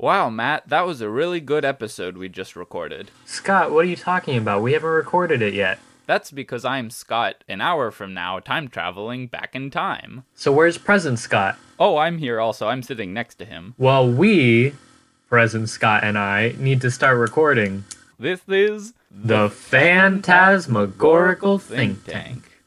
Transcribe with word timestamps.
Wow, 0.00 0.30
Matt, 0.30 0.68
that 0.68 0.86
was 0.86 1.00
a 1.00 1.10
really 1.10 1.40
good 1.40 1.64
episode 1.64 2.16
we 2.16 2.28
just 2.28 2.54
recorded. 2.54 3.10
Scott, 3.24 3.72
what 3.72 3.84
are 3.84 3.88
you 3.88 3.96
talking 3.96 4.38
about? 4.38 4.62
We 4.62 4.74
haven't 4.74 4.88
recorded 4.88 5.42
it 5.42 5.54
yet. 5.54 5.80
That's 6.06 6.30
because 6.30 6.64
I'm 6.64 6.88
Scott, 6.90 7.42
an 7.48 7.60
hour 7.60 7.90
from 7.90 8.14
now, 8.14 8.38
time 8.38 8.68
traveling 8.68 9.26
back 9.26 9.56
in 9.56 9.70
time. 9.70 10.22
So 10.36 10.52
where's 10.52 10.78
present 10.78 11.18
Scott? 11.18 11.58
Oh, 11.80 11.96
I'm 11.96 12.18
here 12.18 12.38
also. 12.38 12.68
I'm 12.68 12.84
sitting 12.84 13.12
next 13.12 13.34
to 13.38 13.44
him. 13.44 13.74
Well, 13.76 14.08
we, 14.08 14.74
present 15.28 15.68
Scott 15.68 16.04
and 16.04 16.16
I, 16.16 16.54
need 16.58 16.80
to 16.82 16.92
start 16.92 17.18
recording 17.18 17.82
This 18.20 18.42
is 18.46 18.92
the 19.10 19.50
Phantasmagorical 19.50 21.58
Think 21.58 22.04
Tank. 22.04 22.57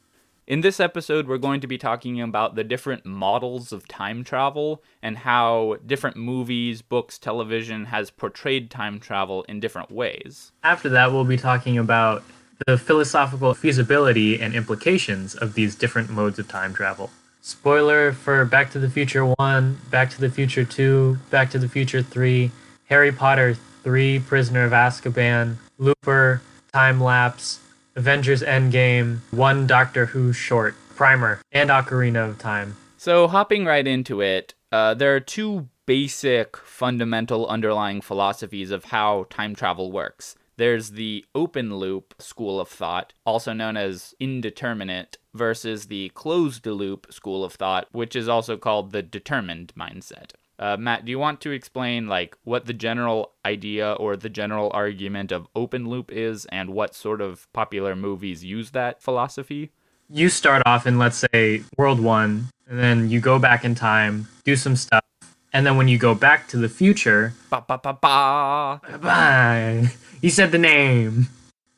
In 0.52 0.60
this 0.60 0.80
episode, 0.80 1.28
we're 1.28 1.38
going 1.38 1.62
to 1.62 1.66
be 1.66 1.78
talking 1.78 2.20
about 2.20 2.56
the 2.56 2.62
different 2.62 3.06
models 3.06 3.72
of 3.72 3.88
time 3.88 4.22
travel 4.22 4.82
and 5.00 5.16
how 5.16 5.78
different 5.86 6.18
movies, 6.18 6.82
books, 6.82 7.16
television 7.16 7.86
has 7.86 8.10
portrayed 8.10 8.70
time 8.70 9.00
travel 9.00 9.44
in 9.44 9.60
different 9.60 9.90
ways. 9.90 10.52
After 10.62 10.90
that, 10.90 11.10
we'll 11.10 11.24
be 11.24 11.38
talking 11.38 11.78
about 11.78 12.22
the 12.66 12.76
philosophical 12.76 13.54
feasibility 13.54 14.42
and 14.42 14.54
implications 14.54 15.34
of 15.34 15.54
these 15.54 15.74
different 15.74 16.10
modes 16.10 16.38
of 16.38 16.48
time 16.48 16.74
travel. 16.74 17.08
Spoiler 17.40 18.12
for 18.12 18.44
Back 18.44 18.70
to 18.72 18.78
the 18.78 18.90
Future 18.90 19.24
1, 19.24 19.78
Back 19.90 20.10
to 20.10 20.20
the 20.20 20.28
Future 20.28 20.66
2, 20.66 21.16
Back 21.30 21.48
to 21.52 21.58
the 21.58 21.66
Future 21.66 22.02
3, 22.02 22.50
Harry 22.90 23.10
Potter 23.10 23.54
3, 23.84 24.18
Prisoner 24.18 24.64
of 24.66 24.72
Azkaban, 24.72 25.56
Looper, 25.78 26.42
Time 26.74 27.00
Lapse, 27.00 27.58
Avengers 27.94 28.42
Endgame, 28.42 29.18
one 29.32 29.66
Doctor 29.66 30.06
Who 30.06 30.32
short, 30.32 30.74
Primer, 30.96 31.42
and 31.52 31.68
Ocarina 31.68 32.30
of 32.30 32.38
Time. 32.38 32.76
So, 32.96 33.28
hopping 33.28 33.66
right 33.66 33.86
into 33.86 34.22
it, 34.22 34.54
uh, 34.70 34.94
there 34.94 35.14
are 35.14 35.20
two 35.20 35.68
basic 35.84 36.56
fundamental 36.56 37.46
underlying 37.48 38.00
philosophies 38.00 38.70
of 38.70 38.86
how 38.86 39.26
time 39.28 39.54
travel 39.54 39.92
works. 39.92 40.36
There's 40.56 40.92
the 40.92 41.24
open 41.34 41.76
loop 41.76 42.14
school 42.18 42.60
of 42.60 42.68
thought, 42.68 43.12
also 43.26 43.52
known 43.52 43.76
as 43.76 44.14
indeterminate, 44.20 45.18
versus 45.34 45.86
the 45.86 46.10
closed 46.10 46.64
loop 46.64 47.12
school 47.12 47.44
of 47.44 47.54
thought, 47.54 47.88
which 47.92 48.16
is 48.16 48.28
also 48.28 48.56
called 48.56 48.92
the 48.92 49.02
determined 49.02 49.72
mindset. 49.76 50.32
Uh, 50.58 50.76
Matt, 50.76 51.04
do 51.04 51.10
you 51.10 51.18
want 51.18 51.40
to 51.40 51.50
explain 51.50 52.06
like 52.06 52.36
what 52.44 52.66
the 52.66 52.72
general 52.72 53.32
idea 53.44 53.92
or 53.92 54.16
the 54.16 54.28
general 54.28 54.70
argument 54.74 55.32
of 55.32 55.48
open 55.56 55.88
loop 55.88 56.12
is, 56.12 56.46
and 56.46 56.70
what 56.70 56.94
sort 56.94 57.20
of 57.20 57.52
popular 57.52 57.96
movies 57.96 58.44
use 58.44 58.70
that 58.70 59.02
philosophy? 59.02 59.72
You 60.08 60.28
start 60.28 60.62
off 60.66 60.86
in 60.86 60.98
let's 60.98 61.24
say 61.32 61.62
World 61.76 62.00
One, 62.00 62.48
and 62.68 62.78
then 62.78 63.10
you 63.10 63.20
go 63.20 63.38
back 63.38 63.64
in 63.64 63.74
time, 63.74 64.28
do 64.44 64.56
some 64.56 64.76
stuff, 64.76 65.04
and 65.52 65.66
then 65.66 65.76
when 65.76 65.88
you 65.88 65.98
go 65.98 66.14
back 66.14 66.48
to 66.48 66.56
the 66.56 66.68
future, 66.68 67.34
ba 67.50 67.64
ba 67.66 67.78
ba 67.82 67.98
ba. 68.00 68.80
Bye. 68.98 69.90
You 70.20 70.30
said 70.30 70.52
the 70.52 70.58
name. 70.58 71.28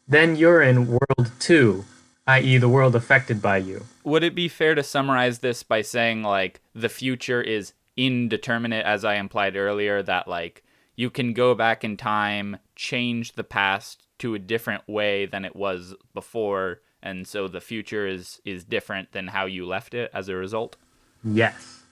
Then 0.06 0.36
you're 0.36 0.62
in 0.62 0.88
World 0.88 1.30
Two, 1.38 1.84
i.e., 2.26 2.58
the 2.58 2.68
world 2.68 2.94
affected 2.94 3.40
by 3.40 3.58
you. 3.58 3.86
Would 4.04 4.22
it 4.22 4.34
be 4.34 4.48
fair 4.48 4.74
to 4.74 4.82
summarize 4.82 5.38
this 5.38 5.62
by 5.62 5.80
saying 5.80 6.22
like 6.22 6.60
the 6.74 6.88
future 6.88 7.40
is 7.40 7.72
indeterminate 7.96 8.84
as 8.84 9.04
I 9.04 9.14
implied 9.14 9.56
earlier 9.56 10.02
that 10.02 10.28
like 10.28 10.64
you 10.96 11.10
can 11.10 11.32
go 11.32 11.54
back 11.54 11.84
in 11.84 11.96
time, 11.96 12.58
change 12.76 13.32
the 13.32 13.44
past 13.44 14.06
to 14.18 14.34
a 14.34 14.38
different 14.38 14.88
way 14.88 15.26
than 15.26 15.44
it 15.44 15.56
was 15.56 15.94
before 16.12 16.80
and 17.04 17.28
so 17.28 17.46
the 17.46 17.60
future 17.60 18.06
is 18.08 18.40
is 18.44 18.64
different 18.64 19.12
than 19.12 19.28
how 19.28 19.44
you 19.44 19.66
left 19.66 19.94
it 19.94 20.10
as 20.12 20.28
a 20.28 20.34
result. 20.34 20.76
Yes. 21.22 21.82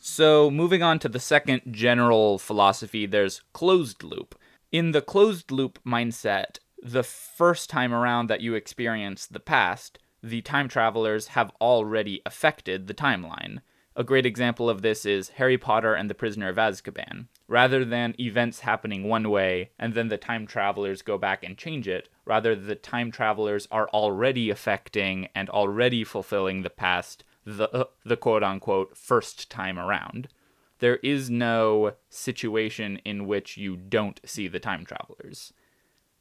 So, 0.00 0.50
moving 0.50 0.82
on 0.82 0.98
to 1.00 1.08
the 1.08 1.20
second 1.20 1.62
general 1.70 2.38
philosophy, 2.38 3.06
there's 3.06 3.42
closed 3.52 4.02
loop. 4.02 4.34
In 4.72 4.90
the 4.90 5.02
closed 5.02 5.52
loop 5.52 5.78
mindset, 5.86 6.58
the 6.82 7.04
first 7.04 7.70
time 7.70 7.94
around 7.94 8.28
that 8.28 8.40
you 8.40 8.54
experience 8.54 9.26
the 9.26 9.38
past, 9.38 10.00
the 10.20 10.40
time 10.40 10.66
travelers 10.66 11.28
have 11.28 11.52
already 11.60 12.20
affected 12.26 12.88
the 12.88 12.94
timeline. 12.94 13.60
A 13.94 14.04
great 14.04 14.24
example 14.24 14.70
of 14.70 14.80
this 14.80 15.04
is 15.04 15.30
Harry 15.30 15.58
Potter 15.58 15.92
and 15.94 16.08
the 16.08 16.14
Prisoner 16.14 16.48
of 16.48 16.56
Azkaban. 16.56 17.26
Rather 17.46 17.84
than 17.84 18.14
events 18.18 18.60
happening 18.60 19.04
one 19.06 19.28
way 19.28 19.70
and 19.78 19.92
then 19.92 20.08
the 20.08 20.16
time 20.16 20.46
travelers 20.46 21.02
go 21.02 21.18
back 21.18 21.44
and 21.44 21.58
change 21.58 21.86
it, 21.86 22.08
rather 22.24 22.56
the 22.56 22.74
time 22.74 23.10
travelers 23.10 23.68
are 23.70 23.90
already 23.90 24.48
affecting 24.48 25.28
and 25.34 25.50
already 25.50 26.04
fulfilling 26.04 26.62
the 26.62 26.70
past 26.70 27.24
the 27.44 27.68
uh, 27.70 27.84
the 28.04 28.16
quote 28.16 28.42
unquote 28.42 28.96
first 28.96 29.50
time 29.50 29.78
around. 29.78 30.28
There 30.78 30.96
is 30.96 31.28
no 31.28 31.94
situation 32.08 32.98
in 33.04 33.26
which 33.26 33.58
you 33.58 33.76
don't 33.76 34.20
see 34.24 34.48
the 34.48 34.60
time 34.60 34.86
travelers. 34.86 35.52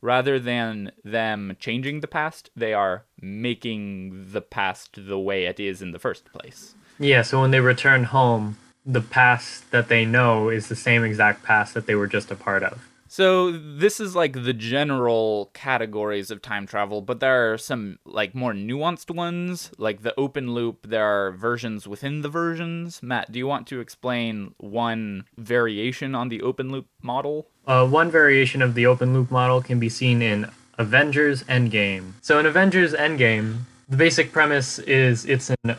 Rather 0.01 0.39
than 0.39 0.91
them 1.05 1.55
changing 1.59 2.01
the 2.01 2.07
past, 2.07 2.49
they 2.55 2.73
are 2.73 3.05
making 3.21 4.31
the 4.31 4.41
past 4.41 5.07
the 5.07 5.19
way 5.19 5.45
it 5.45 5.59
is 5.59 5.81
in 5.81 5.91
the 5.91 5.99
first 5.99 6.25
place. 6.33 6.75
Yeah, 7.01 7.23
so 7.23 7.41
when 7.41 7.49
they 7.49 7.59
return 7.59 8.03
home, 8.03 8.57
the 8.85 9.01
past 9.01 9.71
that 9.71 9.87
they 9.87 10.05
know 10.05 10.49
is 10.49 10.67
the 10.67 10.75
same 10.75 11.03
exact 11.03 11.41
past 11.41 11.73
that 11.73 11.87
they 11.87 11.95
were 11.95 12.05
just 12.05 12.29
a 12.29 12.35
part 12.35 12.61
of. 12.61 12.87
So 13.07 13.51
this 13.51 13.99
is 13.99 14.15
like 14.15 14.33
the 14.43 14.53
general 14.53 15.49
categories 15.53 16.31
of 16.31 16.41
time 16.41 16.65
travel, 16.67 17.01
but 17.01 17.19
there 17.19 17.51
are 17.51 17.57
some 17.57 17.97
like 18.05 18.35
more 18.35 18.53
nuanced 18.53 19.13
ones, 19.13 19.71
like 19.77 20.03
the 20.03 20.17
open 20.17 20.53
loop. 20.53 20.87
There 20.87 21.03
are 21.03 21.31
versions 21.31 21.87
within 21.87 22.21
the 22.21 22.29
versions. 22.29 23.01
Matt, 23.03 23.31
do 23.31 23.39
you 23.39 23.47
want 23.47 23.67
to 23.67 23.79
explain 23.81 24.53
one 24.59 25.25
variation 25.37 26.13
on 26.15 26.29
the 26.29 26.41
open 26.41 26.71
loop 26.71 26.87
model? 27.01 27.47
Uh, 27.67 27.85
one 27.87 28.11
variation 28.11 28.61
of 28.61 28.75
the 28.75 28.85
open 28.85 29.13
loop 29.13 29.31
model 29.31 29.61
can 29.61 29.79
be 29.79 29.89
seen 29.89 30.21
in 30.21 30.49
Avengers 30.77 31.43
Endgame. 31.45 32.13
So 32.21 32.39
in 32.39 32.45
Avengers 32.45 32.93
Endgame, 32.93 33.63
the 33.89 33.97
basic 33.97 34.31
premise 34.31 34.79
is 34.79 35.25
it's 35.25 35.49
an 35.63 35.75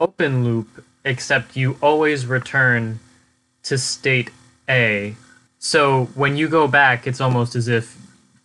open 0.00 0.44
loop, 0.44 0.84
except 1.04 1.56
you 1.56 1.76
always 1.80 2.26
return 2.26 2.98
to 3.62 3.78
state 3.78 4.30
A 4.68 5.14
so 5.62 6.06
when 6.14 6.38
you 6.38 6.48
go 6.48 6.66
back, 6.66 7.06
it's 7.06 7.20
almost 7.20 7.54
as 7.54 7.68
if 7.68 7.98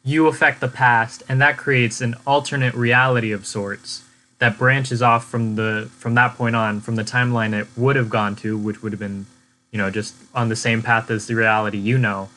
you 0.03 0.27
affect 0.27 0.59
the 0.59 0.67
past, 0.67 1.23
and 1.29 1.41
that 1.41 1.55
creates 1.55 2.01
an 2.01 2.15
alternate 2.27 2.73
reality 2.75 3.31
of 3.31 3.47
sorts 3.47 4.03
that 4.39 4.57
branches 4.57 5.01
off 5.01 5.25
from 5.25 5.55
the 5.55 5.89
from 5.97 6.13
that 6.15 6.35
point 6.35 6.57
on 6.57 6.81
from 6.81 6.97
the 6.97 7.05
timeline 7.05 7.53
it 7.53 7.67
would 7.77 7.95
have 7.95 8.09
gone 8.09 8.35
to, 8.35 8.57
which 8.57 8.83
would 8.83 8.91
have 8.91 8.99
been, 8.99 9.25
you 9.71 9.77
know, 9.77 9.89
just 9.89 10.13
on 10.35 10.49
the 10.49 10.57
same 10.57 10.83
path 10.83 11.09
as 11.09 11.25
the 11.27 11.35
reality 11.35 11.77
you 11.77 11.97
know. 11.97 12.29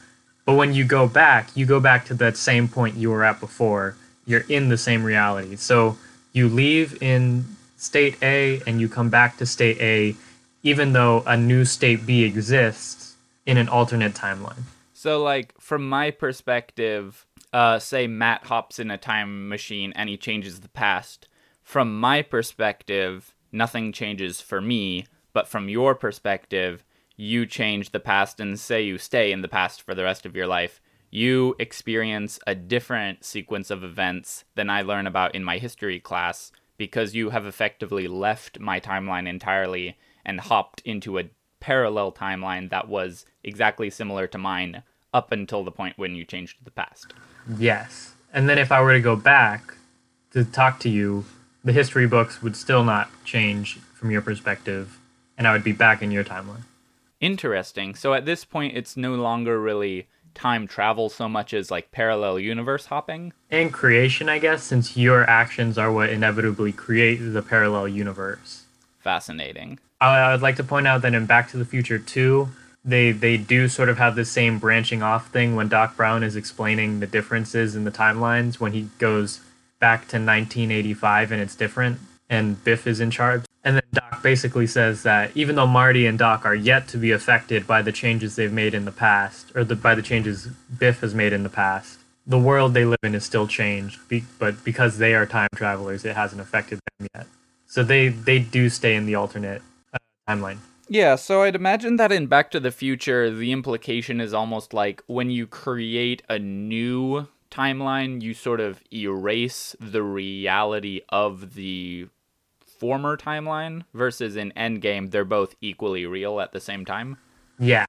But 0.46 0.54
when 0.54 0.72
you 0.72 0.84
go 0.84 1.08
back, 1.08 1.50
you 1.56 1.66
go 1.66 1.80
back 1.80 2.04
to 2.06 2.14
that 2.14 2.36
same 2.36 2.68
point 2.68 2.96
you 2.96 3.10
were 3.10 3.24
at 3.24 3.40
before. 3.40 3.96
You're 4.26 4.44
in 4.48 4.68
the 4.68 4.78
same 4.78 5.02
reality. 5.02 5.56
So 5.56 5.98
you 6.32 6.48
leave 6.48 7.02
in 7.02 7.46
state 7.78 8.16
A 8.22 8.60
and 8.66 8.80
you 8.80 8.88
come 8.88 9.08
back 9.08 9.38
to 9.38 9.46
state 9.46 9.80
A, 9.80 10.14
even 10.62 10.92
though 10.92 11.22
a 11.26 11.36
new 11.36 11.64
state 11.64 12.04
B 12.04 12.24
exists 12.24 13.16
in 13.46 13.56
an 13.56 13.68
alternate 13.68 14.12
timeline. 14.12 14.64
So, 14.92 15.22
like, 15.22 15.54
from 15.60 15.88
my 15.88 16.10
perspective, 16.10 17.24
uh, 17.52 17.78
say 17.78 18.06
Matt 18.06 18.44
hops 18.46 18.78
in 18.78 18.90
a 18.90 18.98
time 18.98 19.48
machine 19.48 19.92
and 19.94 20.08
he 20.08 20.16
changes 20.16 20.60
the 20.60 20.68
past. 20.68 21.28
From 21.62 21.98
my 21.98 22.20
perspective, 22.20 23.32
nothing 23.52 23.92
changes 23.92 24.40
for 24.40 24.60
me, 24.60 25.06
but 25.32 25.46
from 25.46 25.68
your 25.68 25.94
perspective, 25.94 26.84
you 27.16 27.46
change 27.46 27.90
the 27.90 28.00
past 28.00 28.40
and 28.40 28.58
say 28.58 28.82
you 28.82 28.98
stay 28.98 29.32
in 29.32 29.42
the 29.42 29.48
past 29.48 29.82
for 29.82 29.94
the 29.94 30.04
rest 30.04 30.26
of 30.26 30.34
your 30.34 30.46
life. 30.46 30.80
You 31.10 31.54
experience 31.58 32.38
a 32.46 32.54
different 32.54 33.24
sequence 33.24 33.70
of 33.70 33.84
events 33.84 34.44
than 34.56 34.68
I 34.68 34.82
learn 34.82 35.06
about 35.06 35.34
in 35.34 35.42
my 35.44 35.58
history 35.58 36.00
class 36.00 36.52
because 36.78 37.14
you 37.14 37.30
have 37.30 37.44
effectively 37.44 38.08
left 38.08 38.58
my 38.58 38.80
timeline 38.80 39.28
entirely 39.28 39.98
and 40.24 40.40
hopped 40.40 40.80
into 40.84 41.18
a 41.18 41.24
parallel 41.60 42.12
timeline 42.12 42.70
that 42.70 42.88
was 42.88 43.26
exactly 43.44 43.90
similar 43.90 44.26
to 44.28 44.38
mine 44.38 44.82
up 45.12 45.32
until 45.32 45.64
the 45.64 45.72
point 45.72 45.98
when 45.98 46.14
you 46.14 46.24
changed 46.24 46.56
the 46.64 46.70
past. 46.70 47.12
Yes. 47.58 48.14
And 48.32 48.48
then 48.48 48.58
if 48.58 48.70
I 48.70 48.80
were 48.80 48.92
to 48.92 49.00
go 49.00 49.16
back 49.16 49.74
to 50.32 50.44
talk 50.44 50.78
to 50.80 50.88
you, 50.88 51.24
the 51.64 51.72
history 51.72 52.06
books 52.06 52.42
would 52.42 52.56
still 52.56 52.84
not 52.84 53.10
change 53.24 53.78
from 53.94 54.10
your 54.10 54.22
perspective, 54.22 54.98
and 55.36 55.46
I 55.48 55.52
would 55.52 55.64
be 55.64 55.72
back 55.72 56.02
in 56.02 56.10
your 56.10 56.24
timeline. 56.24 56.62
Interesting. 57.20 57.94
So 57.96 58.14
at 58.14 58.26
this 58.26 58.44
point, 58.44 58.76
it's 58.76 58.96
no 58.96 59.14
longer 59.14 59.60
really 59.60 60.06
time 60.38 60.66
travel 60.66 61.08
so 61.08 61.28
much 61.28 61.52
as 61.52 61.70
like 61.70 61.90
parallel 61.92 62.38
universe 62.38 62.86
hopping? 62.86 63.32
And 63.50 63.72
creation, 63.72 64.28
I 64.28 64.38
guess, 64.38 64.62
since 64.62 64.96
your 64.96 65.28
actions 65.28 65.76
are 65.76 65.92
what 65.92 66.10
inevitably 66.10 66.72
create 66.72 67.16
the 67.16 67.42
parallel 67.42 67.88
universe. 67.88 68.64
Fascinating. 69.00 69.78
I 70.00 70.32
would 70.32 70.42
like 70.42 70.56
to 70.56 70.64
point 70.64 70.86
out 70.86 71.02
that 71.02 71.14
in 71.14 71.26
Back 71.26 71.50
to 71.50 71.56
the 71.56 71.64
Future 71.64 71.98
2, 71.98 72.48
they 72.84 73.10
they 73.10 73.36
do 73.36 73.68
sort 73.68 73.88
of 73.88 73.98
have 73.98 74.14
the 74.14 74.24
same 74.24 74.58
branching 74.58 75.02
off 75.02 75.30
thing 75.30 75.56
when 75.56 75.68
Doc 75.68 75.96
Brown 75.96 76.22
is 76.22 76.36
explaining 76.36 77.00
the 77.00 77.06
differences 77.06 77.74
in 77.74 77.84
the 77.84 77.90
timelines 77.90 78.60
when 78.60 78.72
he 78.72 78.88
goes 78.98 79.40
back 79.80 80.00
to 80.08 80.16
1985 80.16 81.32
and 81.32 81.40
it's 81.42 81.54
different 81.54 81.98
and 82.30 82.62
Biff 82.64 82.86
is 82.86 83.00
in 83.00 83.10
charge. 83.10 83.44
And 83.68 83.76
then 83.76 83.82
Doc 83.92 84.22
basically 84.22 84.66
says 84.66 85.02
that 85.02 85.30
even 85.34 85.56
though 85.56 85.66
Marty 85.66 86.06
and 86.06 86.18
Doc 86.18 86.46
are 86.46 86.54
yet 86.54 86.88
to 86.88 86.96
be 86.96 87.10
affected 87.10 87.66
by 87.66 87.82
the 87.82 87.92
changes 87.92 88.34
they've 88.34 88.50
made 88.50 88.72
in 88.72 88.86
the 88.86 88.90
past, 88.90 89.52
or 89.54 89.62
the, 89.62 89.76
by 89.76 89.94
the 89.94 90.00
changes 90.00 90.46
Biff 90.78 91.00
has 91.00 91.14
made 91.14 91.34
in 91.34 91.42
the 91.42 91.50
past, 91.50 91.98
the 92.26 92.38
world 92.38 92.72
they 92.72 92.86
live 92.86 93.00
in 93.02 93.14
is 93.14 93.26
still 93.26 93.46
changed. 93.46 94.00
Be, 94.08 94.24
but 94.38 94.64
because 94.64 94.96
they 94.96 95.14
are 95.14 95.26
time 95.26 95.50
travelers, 95.54 96.06
it 96.06 96.16
hasn't 96.16 96.40
affected 96.40 96.80
them 96.98 97.08
yet. 97.14 97.26
So 97.66 97.84
they 97.84 98.08
they 98.08 98.38
do 98.38 98.70
stay 98.70 98.94
in 98.94 99.04
the 99.04 99.16
alternate 99.16 99.60
uh, 99.92 99.98
timeline. 100.26 100.60
Yeah, 100.88 101.16
so 101.16 101.42
I'd 101.42 101.54
imagine 101.54 101.96
that 101.96 102.10
in 102.10 102.26
Back 102.26 102.50
to 102.52 102.60
the 102.60 102.70
Future, 102.70 103.30
the 103.30 103.52
implication 103.52 104.18
is 104.18 104.32
almost 104.32 104.72
like 104.72 105.02
when 105.08 105.30
you 105.30 105.46
create 105.46 106.22
a 106.30 106.38
new 106.38 107.28
timeline, 107.50 108.22
you 108.22 108.32
sort 108.32 108.60
of 108.60 108.82
erase 108.90 109.76
the 109.78 110.02
reality 110.02 111.02
of 111.10 111.54
the 111.54 112.08
former 112.78 113.16
timeline 113.16 113.84
versus 113.94 114.36
in 114.36 114.52
Endgame, 114.56 115.10
they're 115.10 115.24
both 115.24 115.54
equally 115.60 116.06
real 116.06 116.40
at 116.40 116.52
the 116.52 116.60
same 116.60 116.84
time. 116.84 117.18
Yeah. 117.58 117.86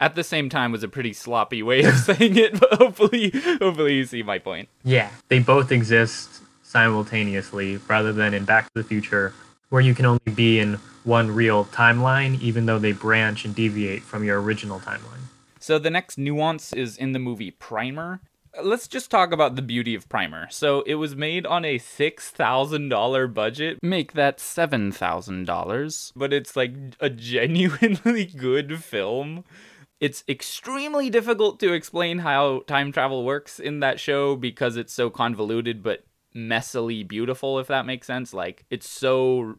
At 0.00 0.14
the 0.14 0.24
same 0.24 0.48
time 0.48 0.72
was 0.72 0.82
a 0.82 0.88
pretty 0.88 1.12
sloppy 1.12 1.62
way 1.62 1.84
of 1.84 1.96
saying 1.98 2.36
it, 2.36 2.58
but 2.58 2.74
hopefully 2.74 3.30
hopefully 3.60 3.94
you 3.94 4.04
see 4.04 4.22
my 4.22 4.38
point. 4.38 4.68
Yeah. 4.84 5.10
They 5.28 5.38
both 5.38 5.70
exist 5.70 6.42
simultaneously 6.62 7.76
rather 7.88 8.12
than 8.12 8.34
in 8.34 8.44
Back 8.44 8.64
to 8.72 8.82
the 8.82 8.84
Future 8.84 9.34
where 9.68 9.80
you 9.80 9.94
can 9.94 10.04
only 10.04 10.32
be 10.34 10.58
in 10.58 10.74
one 11.04 11.30
real 11.30 11.64
timeline 11.66 12.40
even 12.40 12.66
though 12.66 12.78
they 12.78 12.92
branch 12.92 13.44
and 13.44 13.54
deviate 13.54 14.02
from 14.02 14.24
your 14.24 14.40
original 14.40 14.78
timeline. 14.80 15.22
So 15.60 15.78
the 15.78 15.90
next 15.90 16.18
nuance 16.18 16.72
is 16.72 16.96
in 16.96 17.12
the 17.12 17.18
movie 17.18 17.52
Primer, 17.52 18.20
let's 18.62 18.88
just 18.88 19.10
talk 19.10 19.32
about 19.32 19.56
the 19.56 19.62
beauty 19.62 19.94
of 19.94 20.08
Primer. 20.08 20.48
So 20.50 20.82
it 20.82 20.96
was 20.96 21.16
made 21.16 21.46
on 21.46 21.64
a 21.64 21.78
$6,000 21.78 23.34
budget. 23.34 23.78
Make 23.82 24.12
that 24.12 24.38
$7,000. 24.38 26.12
But 26.14 26.32
it's 26.32 26.56
like 26.56 26.74
a 27.00 27.10
genuinely 27.10 28.24
good 28.36 28.82
film. 28.82 29.44
It's 30.00 30.24
extremely 30.28 31.10
difficult 31.10 31.60
to 31.60 31.72
explain 31.72 32.18
how 32.18 32.62
time 32.66 32.92
travel 32.92 33.24
works 33.24 33.58
in 33.58 33.80
that 33.80 34.00
show 34.00 34.36
because 34.36 34.76
it's 34.76 34.92
so 34.92 35.10
convoluted 35.10 35.82
but 35.82 36.04
messily 36.34 37.06
beautiful 37.06 37.58
if 37.58 37.68
that 37.68 37.86
makes 37.86 38.06
sense. 38.06 38.34
Like 38.34 38.64
it's 38.68 38.88
so 38.88 39.56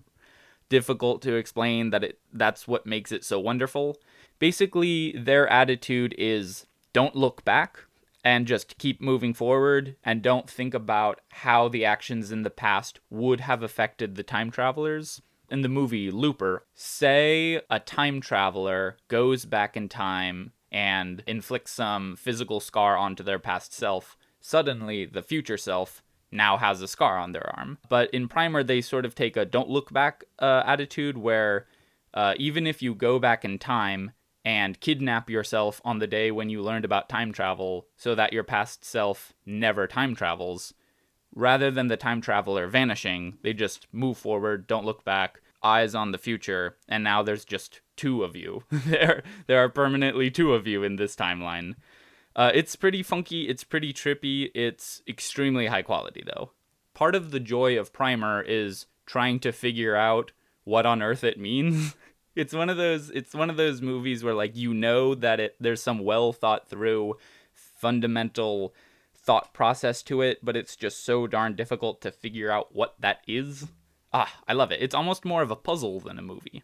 difficult 0.70 1.22
to 1.22 1.36
explain 1.36 1.92
that 1.92 2.04
it 2.04 2.20
that's 2.34 2.68
what 2.68 2.86
makes 2.86 3.12
it 3.12 3.24
so 3.24 3.40
wonderful. 3.40 3.98
Basically, 4.40 5.14
their 5.14 5.48
attitude 5.48 6.14
is 6.18 6.66
don't 6.92 7.16
look 7.16 7.46
back 7.46 7.86
and 8.24 8.48
just 8.48 8.78
keep 8.78 9.02
moving 9.02 9.34
forward 9.34 9.96
and 10.04 10.22
don't 10.22 10.50
think 10.50 10.74
about 10.74 11.22
how 11.30 11.68
the 11.68 11.86
actions 11.86 12.32
in 12.32 12.44
the 12.44 12.50
past 12.50 13.00
would 13.10 13.42
have 13.42 13.62
affected 13.62 14.16
the 14.16 14.24
time 14.24 14.50
travelers. 14.50 15.22
In 15.50 15.62
the 15.62 15.70
movie 15.70 16.10
Looper, 16.10 16.66
say 16.74 17.62
a 17.70 17.80
time 17.80 18.22
traveler 18.22 18.98
goes 19.08 19.46
back 19.46 19.76
in 19.76 19.90
time 19.90 20.54
and 20.72 21.22
inflicts 21.28 21.72
some 21.72 22.16
physical 22.16 22.60
scar 22.60 22.98
onto 22.98 23.24
their 23.24 23.40
past 23.40 23.74
self. 23.74 24.18
Suddenly, 24.40 25.06
the 25.06 25.22
future 25.22 25.58
self 25.58 26.02
now 26.32 26.58
has 26.58 26.82
a 26.82 26.88
scar 26.88 27.18
on 27.18 27.32
their 27.32 27.48
arm. 27.56 27.78
But 27.90 28.10
in 28.12 28.28
Primer, 28.28 28.64
they 28.64 28.82
sort 28.82 29.06
of 29.06 29.14
take 29.14 29.38
a 29.38 29.46
don't 29.46 29.70
look 29.70 29.94
back 29.94 30.24
uh, 30.40 30.64
attitude 30.66 31.18
where 31.18 31.68
uh, 32.14 32.34
even 32.38 32.66
if 32.66 32.82
you 32.82 32.96
go 32.96 33.20
back 33.20 33.46
in 33.46 33.60
time, 33.60 34.12
and 34.46 34.80
kidnap 34.80 35.30
yourself 35.30 35.82
on 35.86 36.00
the 36.00 36.08
day 36.08 36.32
when 36.32 36.50
you 36.50 36.62
learned 36.62 36.86
about 36.86 37.10
time 37.10 37.32
travel 37.32 37.88
so 37.96 38.14
that 38.16 38.34
your 38.34 38.44
past 38.44 38.84
self 38.84 39.34
never 39.46 39.88
time 39.88 40.16
travels. 40.16 40.74
Rather 41.36 41.72
than 41.72 41.88
the 41.88 41.98
time 41.98 42.22
traveler 42.22 42.68
vanishing, 42.68 43.38
they 43.42 43.54
just 43.54 43.88
move 43.92 44.18
forward, 44.18 44.68
don't 44.68 44.86
look 44.86 45.04
back, 45.04 45.42
eyes 45.64 45.96
on 45.96 46.12
the 46.12 46.18
future, 46.18 46.78
and 46.88 47.04
now 47.04 47.24
there's 47.24 47.46
just 47.46 47.82
two 47.96 48.24
of 48.24 48.36
you. 48.36 48.64
there, 48.72 49.24
there 49.48 49.64
are 49.64 49.70
permanently 49.70 50.30
two 50.30 50.54
of 50.54 50.68
you 50.68 50.84
in 50.84 50.98
this 50.98 51.16
timeline. 51.16 51.76
Uh, 52.36 52.52
it's 52.54 52.76
pretty 52.76 53.02
funky, 53.02 53.48
it's 53.48 53.64
pretty 53.64 53.94
trippy, 53.94 54.50
it's 54.54 55.02
extremely 55.08 55.68
high 55.68 55.82
quality 55.82 56.24
though. 56.26 56.52
Part 56.94 57.16
of 57.16 57.32
the 57.32 57.40
joy 57.40 57.80
of 57.80 57.94
Primer 57.94 58.42
is 58.42 58.88
trying 59.06 59.40
to 59.40 59.52
figure 59.52 59.96
out 59.96 60.32
what 60.64 60.86
on 60.86 61.02
earth 61.02 61.24
it 61.24 61.40
means. 61.40 61.96
it's 62.36 62.54
one 62.54 62.70
of 62.70 62.78
those 62.78 63.10
it's 63.12 63.34
one 63.34 63.50
of 63.50 63.58
those 63.58 63.82
movies 63.82 64.24
where 64.24 64.34
like 64.34 64.56
you 64.56 64.74
know 64.74 65.16
that 65.16 65.40
it 65.40 65.56
there's 65.60 65.82
some 65.82 66.00
well 66.00 66.34
thought 66.34 66.68
through 66.68 67.16
fundamental 67.54 68.74
thought 69.16 69.54
process 69.54 70.02
to 70.04 70.22
it 70.22 70.40
but 70.44 70.56
it's 70.56 70.76
just 70.76 71.06
so 71.06 71.28
darn 71.28 71.56
difficult 71.56 72.02
to 72.02 72.12
figure 72.12 72.52
out 72.52 72.76
what 72.76 72.96
that 73.00 73.20
is. 73.28 73.68
Ah 74.12 74.34
i 74.48 74.54
love 74.54 74.72
it. 74.72 74.82
It's 74.82 74.96
almost 74.96 75.26
more 75.26 75.42
of 75.42 75.52
a 75.52 75.56
puzzle 75.56 76.00
than 76.00 76.20
a 76.20 76.24
movie. 76.24 76.64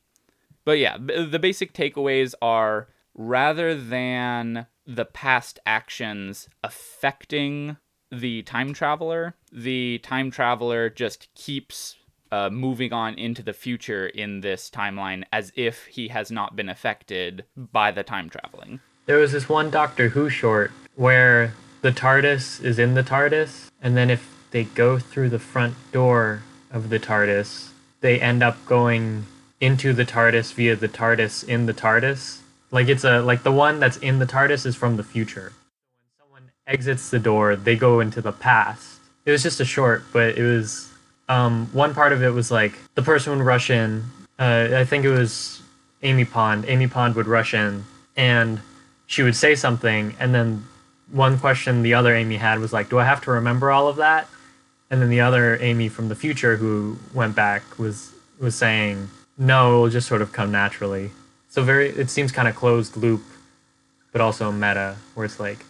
But 0.66 0.80
yeah 0.80 0.98
the 0.98 1.40
basic 1.40 1.74
takeaways 1.74 2.34
are 2.42 2.90
rather 3.14 3.76
than 3.76 4.68
the 4.86 5.06
past 5.06 5.60
actions 5.66 6.48
affecting 6.64 7.78
the 8.12 8.42
time 8.42 8.74
traveler 8.74 9.36
the 9.52 10.00
time 10.00 10.32
traveler 10.32 10.90
just 10.90 11.34
keeps 11.36 11.96
uh, 12.32 12.50
moving 12.50 12.94
on 12.94 13.16
into 13.16 13.42
the 13.42 13.54
future 13.54 14.08
in 14.08 14.42
this 14.42 14.70
timeline 14.70 15.24
as 15.32 15.52
if 15.56 15.86
he 15.88 16.10
has 16.10 16.32
not 16.32 16.56
been 16.56 16.70
affected 16.70 17.46
by 17.56 17.92
the 17.92 18.04
time 18.04 18.30
traveling. 18.30 18.80
There 19.06 19.18
was 19.18 19.32
this 19.32 19.50
one 19.50 19.70
Doctor 19.70 20.10
Who 20.10 20.30
short 20.30 20.72
where 20.96 21.54
the 21.82 21.92
TARDIS 21.92 22.64
is 22.64 22.78
in 22.78 22.94
the 22.94 23.04
TARDIS, 23.04 23.72
and 23.82 23.96
then 23.96 24.10
if 24.10 24.30
they 24.52 24.66
go 24.66 25.00
through 25.00 25.30
the 25.30 25.40
front 25.40 25.76
door 25.92 26.44
of 26.72 26.90
the 26.90 27.00
TARDIS, 27.00 27.70
they 28.02 28.20
end 28.20 28.44
up 28.44 28.64
going 28.66 29.26
into 29.60 29.94
the 29.94 30.06
TARDIS 30.06 30.54
via 30.54 30.76
the 30.76 30.88
TARDIS 30.88 31.48
in 31.48 31.66
the 31.66 31.74
TARDIS. 31.74 32.40
Like 32.72 32.88
it's 32.88 33.04
a 33.04 33.22
like 33.22 33.44
the 33.44 33.52
one 33.52 33.80
that's 33.80 33.98
in 33.98 34.20
the 34.20 34.26
TARDIS 34.26 34.66
is 34.66 34.76
from 34.76 34.98
the 34.98 35.04
future. 35.04 35.54
When 36.00 36.12
someone 36.20 36.52
exits 36.68 37.10
the 37.10 37.20
door, 37.20 37.56
they 37.56 37.76
go 37.76 38.00
into 38.00 38.22
the 38.22 38.32
past. 38.32 39.00
It 39.26 39.32
was 39.32 39.44
just 39.44 39.60
a 39.60 39.66
short, 39.66 40.04
but 40.14 40.38
it 40.38 40.44
was 40.44 40.89
um, 41.30 41.70
one 41.72 41.94
part 41.94 42.12
of 42.12 42.22
it 42.22 42.30
was 42.30 42.52
like 42.52 42.74
the 42.96 43.02
person 43.02 43.38
would 43.38 43.46
rush 43.46 43.70
in. 43.70 44.04
Uh, 44.38 44.70
I 44.74 44.84
think 44.84 45.06
it 45.06 45.12
was 45.12 45.62
Amy 46.04 46.26
Pond. 46.26 46.66
Amy 46.68 46.88
Pond 46.88 47.16
would 47.16 47.28
rush 47.28 47.54
in 47.54 47.86
and 48.18 48.60
she 49.08 49.24
would 49.24 49.36
say 49.36 49.56
something, 49.56 50.16
and 50.20 50.36
then 50.36 50.66
one 51.12 51.40
question 51.40 51.82
the 51.82 51.96
other 51.96 52.14
Amy 52.14 52.36
had 52.38 52.60
was 52.60 52.74
like, 52.74 52.90
"Do 52.90 53.00
I 53.00 53.06
have 53.06 53.22
to 53.22 53.32
remember 53.32 53.72
all 53.72 53.88
of 53.88 53.96
that?" 53.96 54.28
And 54.92 55.02
then 55.02 55.10
the 55.10 55.22
other 55.22 55.58
Amy 55.62 55.88
from 55.88 56.10
the 56.10 56.16
future 56.16 56.58
who 56.58 56.98
went 57.14 57.36
back 57.36 57.80
was 57.80 58.12
was 58.40 58.56
saying, 58.56 59.10
"No, 59.38 59.78
it 59.78 59.82
will 59.82 59.90
just 59.90 60.08
sort 60.08 60.22
of 60.22 60.32
come 60.32 60.52
naturally." 60.52 61.12
So 61.50 61.64
very, 61.64 61.90
it 61.90 62.10
seems 62.12 62.32
kind 62.32 62.48
of 62.48 62.56
closed 62.56 62.96
loop, 62.98 63.24
but 64.12 64.22
also 64.22 64.52
meta, 64.52 64.98
where 65.16 65.26
it's 65.26 65.40
like, 65.40 65.66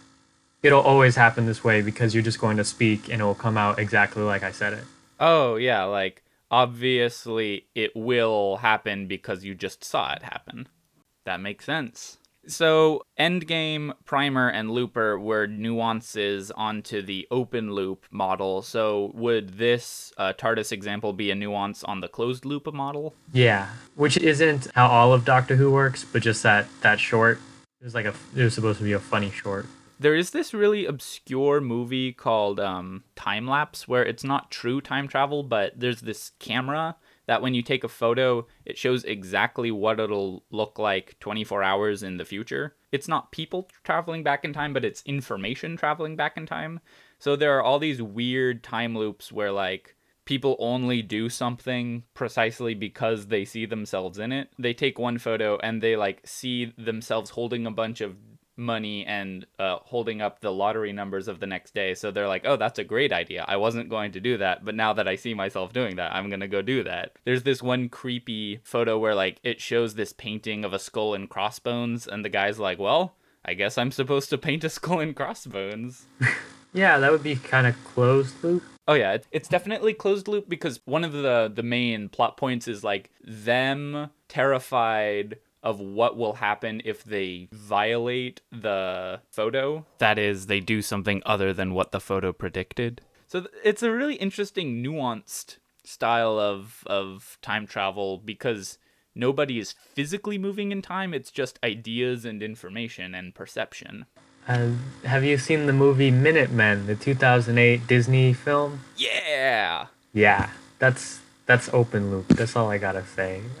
it'll 0.62 0.82
always 0.82 1.16
happen 1.16 1.46
this 1.46 1.64
way 1.64 1.80
because 1.80 2.14
you're 2.14 2.22
just 2.22 2.38
going 2.38 2.58
to 2.58 2.64
speak 2.64 3.08
and 3.08 3.22
it 3.22 3.24
will 3.24 3.34
come 3.34 3.56
out 3.56 3.78
exactly 3.78 4.22
like 4.22 4.42
I 4.42 4.52
said 4.52 4.74
it. 4.74 4.84
Oh, 5.20 5.56
yeah, 5.56 5.84
like 5.84 6.24
obviously 6.50 7.66
it 7.74 7.94
will 7.94 8.56
happen 8.56 9.06
because 9.06 9.44
you 9.44 9.54
just 9.54 9.84
saw 9.84 10.14
it 10.14 10.22
happen. 10.22 10.66
That 11.24 11.40
makes 11.40 11.66
sense. 11.66 12.16
So, 12.46 13.02
Endgame, 13.18 13.92
Primer, 14.06 14.48
and 14.48 14.70
Looper 14.70 15.18
were 15.18 15.46
nuances 15.46 16.50
onto 16.50 17.02
the 17.02 17.28
open 17.30 17.74
loop 17.74 18.06
model. 18.10 18.62
So, 18.62 19.12
would 19.14 19.58
this 19.58 20.10
uh, 20.16 20.32
TARDIS 20.32 20.72
example 20.72 21.12
be 21.12 21.30
a 21.30 21.34
nuance 21.34 21.84
on 21.84 22.00
the 22.00 22.08
closed 22.08 22.46
loop 22.46 22.72
model? 22.72 23.14
Yeah, 23.34 23.68
which 23.94 24.16
isn't 24.16 24.68
how 24.74 24.88
all 24.88 25.12
of 25.12 25.26
Doctor 25.26 25.56
Who 25.56 25.70
works, 25.70 26.02
but 26.02 26.22
just 26.22 26.42
that 26.42 26.66
that 26.80 26.98
short. 26.98 27.38
It 27.82 27.84
was 27.84 27.94
like 27.94 28.06
a. 28.06 28.14
It 28.34 28.42
was 28.42 28.54
supposed 28.54 28.78
to 28.78 28.84
be 28.84 28.92
a 28.92 29.00
funny 29.00 29.30
short 29.30 29.66
there 30.00 30.16
is 30.16 30.30
this 30.30 30.54
really 30.54 30.86
obscure 30.86 31.60
movie 31.60 32.10
called 32.10 32.58
um, 32.58 33.04
Time 33.16 33.46
Lapse 33.46 33.86
where 33.86 34.02
it's 34.02 34.24
not 34.24 34.50
true 34.50 34.80
time 34.80 35.06
travel, 35.06 35.42
but 35.42 35.78
there's 35.78 36.00
this 36.00 36.32
camera 36.38 36.96
that 37.26 37.42
when 37.42 37.52
you 37.52 37.60
take 37.60 37.84
a 37.84 37.88
photo, 37.88 38.46
it 38.64 38.78
shows 38.78 39.04
exactly 39.04 39.70
what 39.70 40.00
it'll 40.00 40.42
look 40.50 40.78
like 40.78 41.16
24 41.20 41.62
hours 41.62 42.02
in 42.02 42.16
the 42.16 42.24
future. 42.24 42.74
It's 42.90 43.08
not 43.08 43.30
people 43.30 43.68
traveling 43.84 44.22
back 44.22 44.42
in 44.42 44.54
time, 44.54 44.72
but 44.72 44.86
it's 44.86 45.02
information 45.04 45.76
traveling 45.76 46.16
back 46.16 46.38
in 46.38 46.46
time. 46.46 46.80
So 47.18 47.36
there 47.36 47.56
are 47.58 47.62
all 47.62 47.78
these 47.78 48.00
weird 48.00 48.64
time 48.64 48.96
loops 48.96 49.30
where 49.30 49.52
like 49.52 49.96
people 50.24 50.56
only 50.60 51.02
do 51.02 51.28
something 51.28 52.04
precisely 52.14 52.72
because 52.72 53.26
they 53.26 53.44
see 53.44 53.66
themselves 53.66 54.18
in 54.18 54.32
it. 54.32 54.48
They 54.58 54.72
take 54.72 54.98
one 54.98 55.18
photo 55.18 55.58
and 55.58 55.82
they 55.82 55.94
like 55.94 56.22
see 56.24 56.72
themselves 56.78 57.30
holding 57.30 57.66
a 57.66 57.70
bunch 57.70 58.00
of 58.00 58.16
money 58.60 59.04
and 59.06 59.46
uh, 59.58 59.78
holding 59.82 60.20
up 60.20 60.40
the 60.40 60.52
lottery 60.52 60.92
numbers 60.92 61.26
of 61.26 61.40
the 61.40 61.46
next 61.46 61.74
day. 61.74 61.94
So 61.94 62.10
they're 62.10 62.28
like, 62.28 62.42
oh, 62.44 62.56
that's 62.56 62.78
a 62.78 62.84
great 62.84 63.12
idea. 63.12 63.44
I 63.48 63.56
wasn't 63.56 63.88
going 63.88 64.12
to 64.12 64.20
do 64.20 64.36
that, 64.38 64.64
but 64.64 64.74
now 64.74 64.92
that 64.92 65.08
I 65.08 65.16
see 65.16 65.34
myself 65.34 65.72
doing 65.72 65.96
that, 65.96 66.14
I'm 66.14 66.28
going 66.28 66.40
to 66.40 66.48
go 66.48 66.62
do 66.62 66.84
that. 66.84 67.16
There's 67.24 67.42
this 67.42 67.62
one 67.62 67.88
creepy 67.88 68.60
photo 68.62 68.98
where 68.98 69.14
like 69.14 69.40
it 69.42 69.60
shows 69.60 69.94
this 69.94 70.12
painting 70.12 70.64
of 70.64 70.72
a 70.72 70.78
skull 70.78 71.14
and 71.14 71.28
crossbones, 71.28 72.06
and 72.06 72.24
the 72.24 72.28
guy's 72.28 72.58
like, 72.58 72.78
well, 72.78 73.16
I 73.44 73.54
guess 73.54 73.78
I'm 73.78 73.90
supposed 73.90 74.30
to 74.30 74.38
paint 74.38 74.64
a 74.64 74.68
skull 74.68 75.00
and 75.00 75.16
crossbones. 75.16 76.06
yeah, 76.72 76.98
that 76.98 77.10
would 77.10 77.22
be 77.22 77.36
kind 77.36 77.66
of 77.66 77.82
closed 77.84 78.42
loop. 78.44 78.62
Oh 78.86 78.94
yeah, 78.94 79.18
it's 79.30 79.48
definitely 79.48 79.94
closed 79.94 80.28
loop 80.28 80.48
because 80.48 80.80
one 80.84 81.04
of 81.04 81.12
the 81.12 81.50
the 81.54 81.62
main 81.62 82.08
plot 82.08 82.36
points 82.36 82.66
is 82.66 82.82
like 82.82 83.10
them 83.22 84.10
terrified 84.28 85.38
of 85.62 85.80
what 85.80 86.16
will 86.16 86.34
happen 86.34 86.80
if 86.84 87.04
they 87.04 87.48
violate 87.52 88.40
the 88.50 89.20
photo. 89.30 89.84
That 89.98 90.18
is, 90.18 90.46
they 90.46 90.60
do 90.60 90.82
something 90.82 91.22
other 91.26 91.52
than 91.52 91.74
what 91.74 91.92
the 91.92 92.00
photo 92.00 92.32
predicted. 92.32 93.02
So 93.26 93.40
th- 93.40 93.52
it's 93.62 93.82
a 93.82 93.92
really 93.92 94.16
interesting, 94.16 94.82
nuanced 94.82 95.58
style 95.84 96.38
of 96.38 96.84
of 96.86 97.38
time 97.42 97.66
travel 97.66 98.18
because 98.18 98.78
nobody 99.14 99.58
is 99.58 99.72
physically 99.72 100.38
moving 100.38 100.72
in 100.72 100.82
time. 100.82 101.14
It's 101.14 101.30
just 101.30 101.58
ideas 101.62 102.24
and 102.24 102.42
information 102.42 103.14
and 103.14 103.34
perception. 103.34 104.06
Uh, 104.48 104.70
have 105.04 105.22
you 105.22 105.38
seen 105.38 105.66
the 105.66 105.72
movie 105.72 106.10
Minutemen, 106.10 106.86
the 106.86 106.96
2008 106.96 107.86
Disney 107.86 108.32
film? 108.32 108.80
Yeah. 108.96 109.86
Yeah, 110.12 110.50
that's 110.78 111.20
that's 111.46 111.68
open 111.72 112.10
loop. 112.10 112.28
That's 112.28 112.56
all 112.56 112.70
I 112.70 112.78
gotta 112.78 113.04
say. 113.04 113.42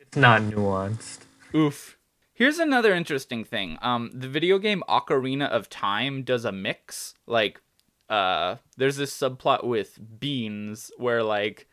it's 0.00 0.16
not 0.16 0.42
nuanced. 0.42 1.21
Oof. 1.54 1.98
Here's 2.34 2.58
another 2.58 2.94
interesting 2.94 3.44
thing. 3.44 3.78
Um, 3.82 4.10
the 4.12 4.28
video 4.28 4.58
game 4.58 4.82
Ocarina 4.88 5.48
of 5.48 5.68
Time 5.68 6.22
does 6.22 6.44
a 6.44 6.52
mix. 6.52 7.14
Like, 7.26 7.60
uh, 8.08 8.56
there's 8.76 8.96
this 8.96 9.16
subplot 9.16 9.64
with 9.64 9.98
beans 10.18 10.90
where 10.96 11.22
like 11.22 11.68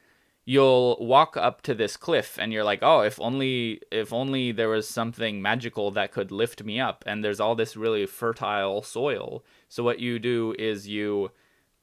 you'll 0.45 0.97
walk 0.99 1.37
up 1.37 1.61
to 1.61 1.73
this 1.73 1.95
cliff 1.95 2.37
and 2.39 2.51
you're 2.51 2.63
like, 2.63 2.79
oh, 2.81 3.01
if 3.01 3.19
only 3.21 3.81
if 3.91 4.11
only 4.11 4.51
there 4.51 4.69
was 4.69 4.87
something 4.87 5.41
magical 5.41 5.91
that 5.91 6.11
could 6.11 6.31
lift 6.31 6.63
me 6.63 6.79
up. 6.79 7.03
And 7.07 7.23
there's 7.23 7.39
all 7.39 7.55
this 7.55 7.77
really 7.77 8.05
fertile 8.05 8.81
soil. 8.81 9.43
So 9.69 9.83
what 9.83 9.99
you 9.99 10.19
do 10.19 10.55
is 10.57 10.87
you 10.87 11.31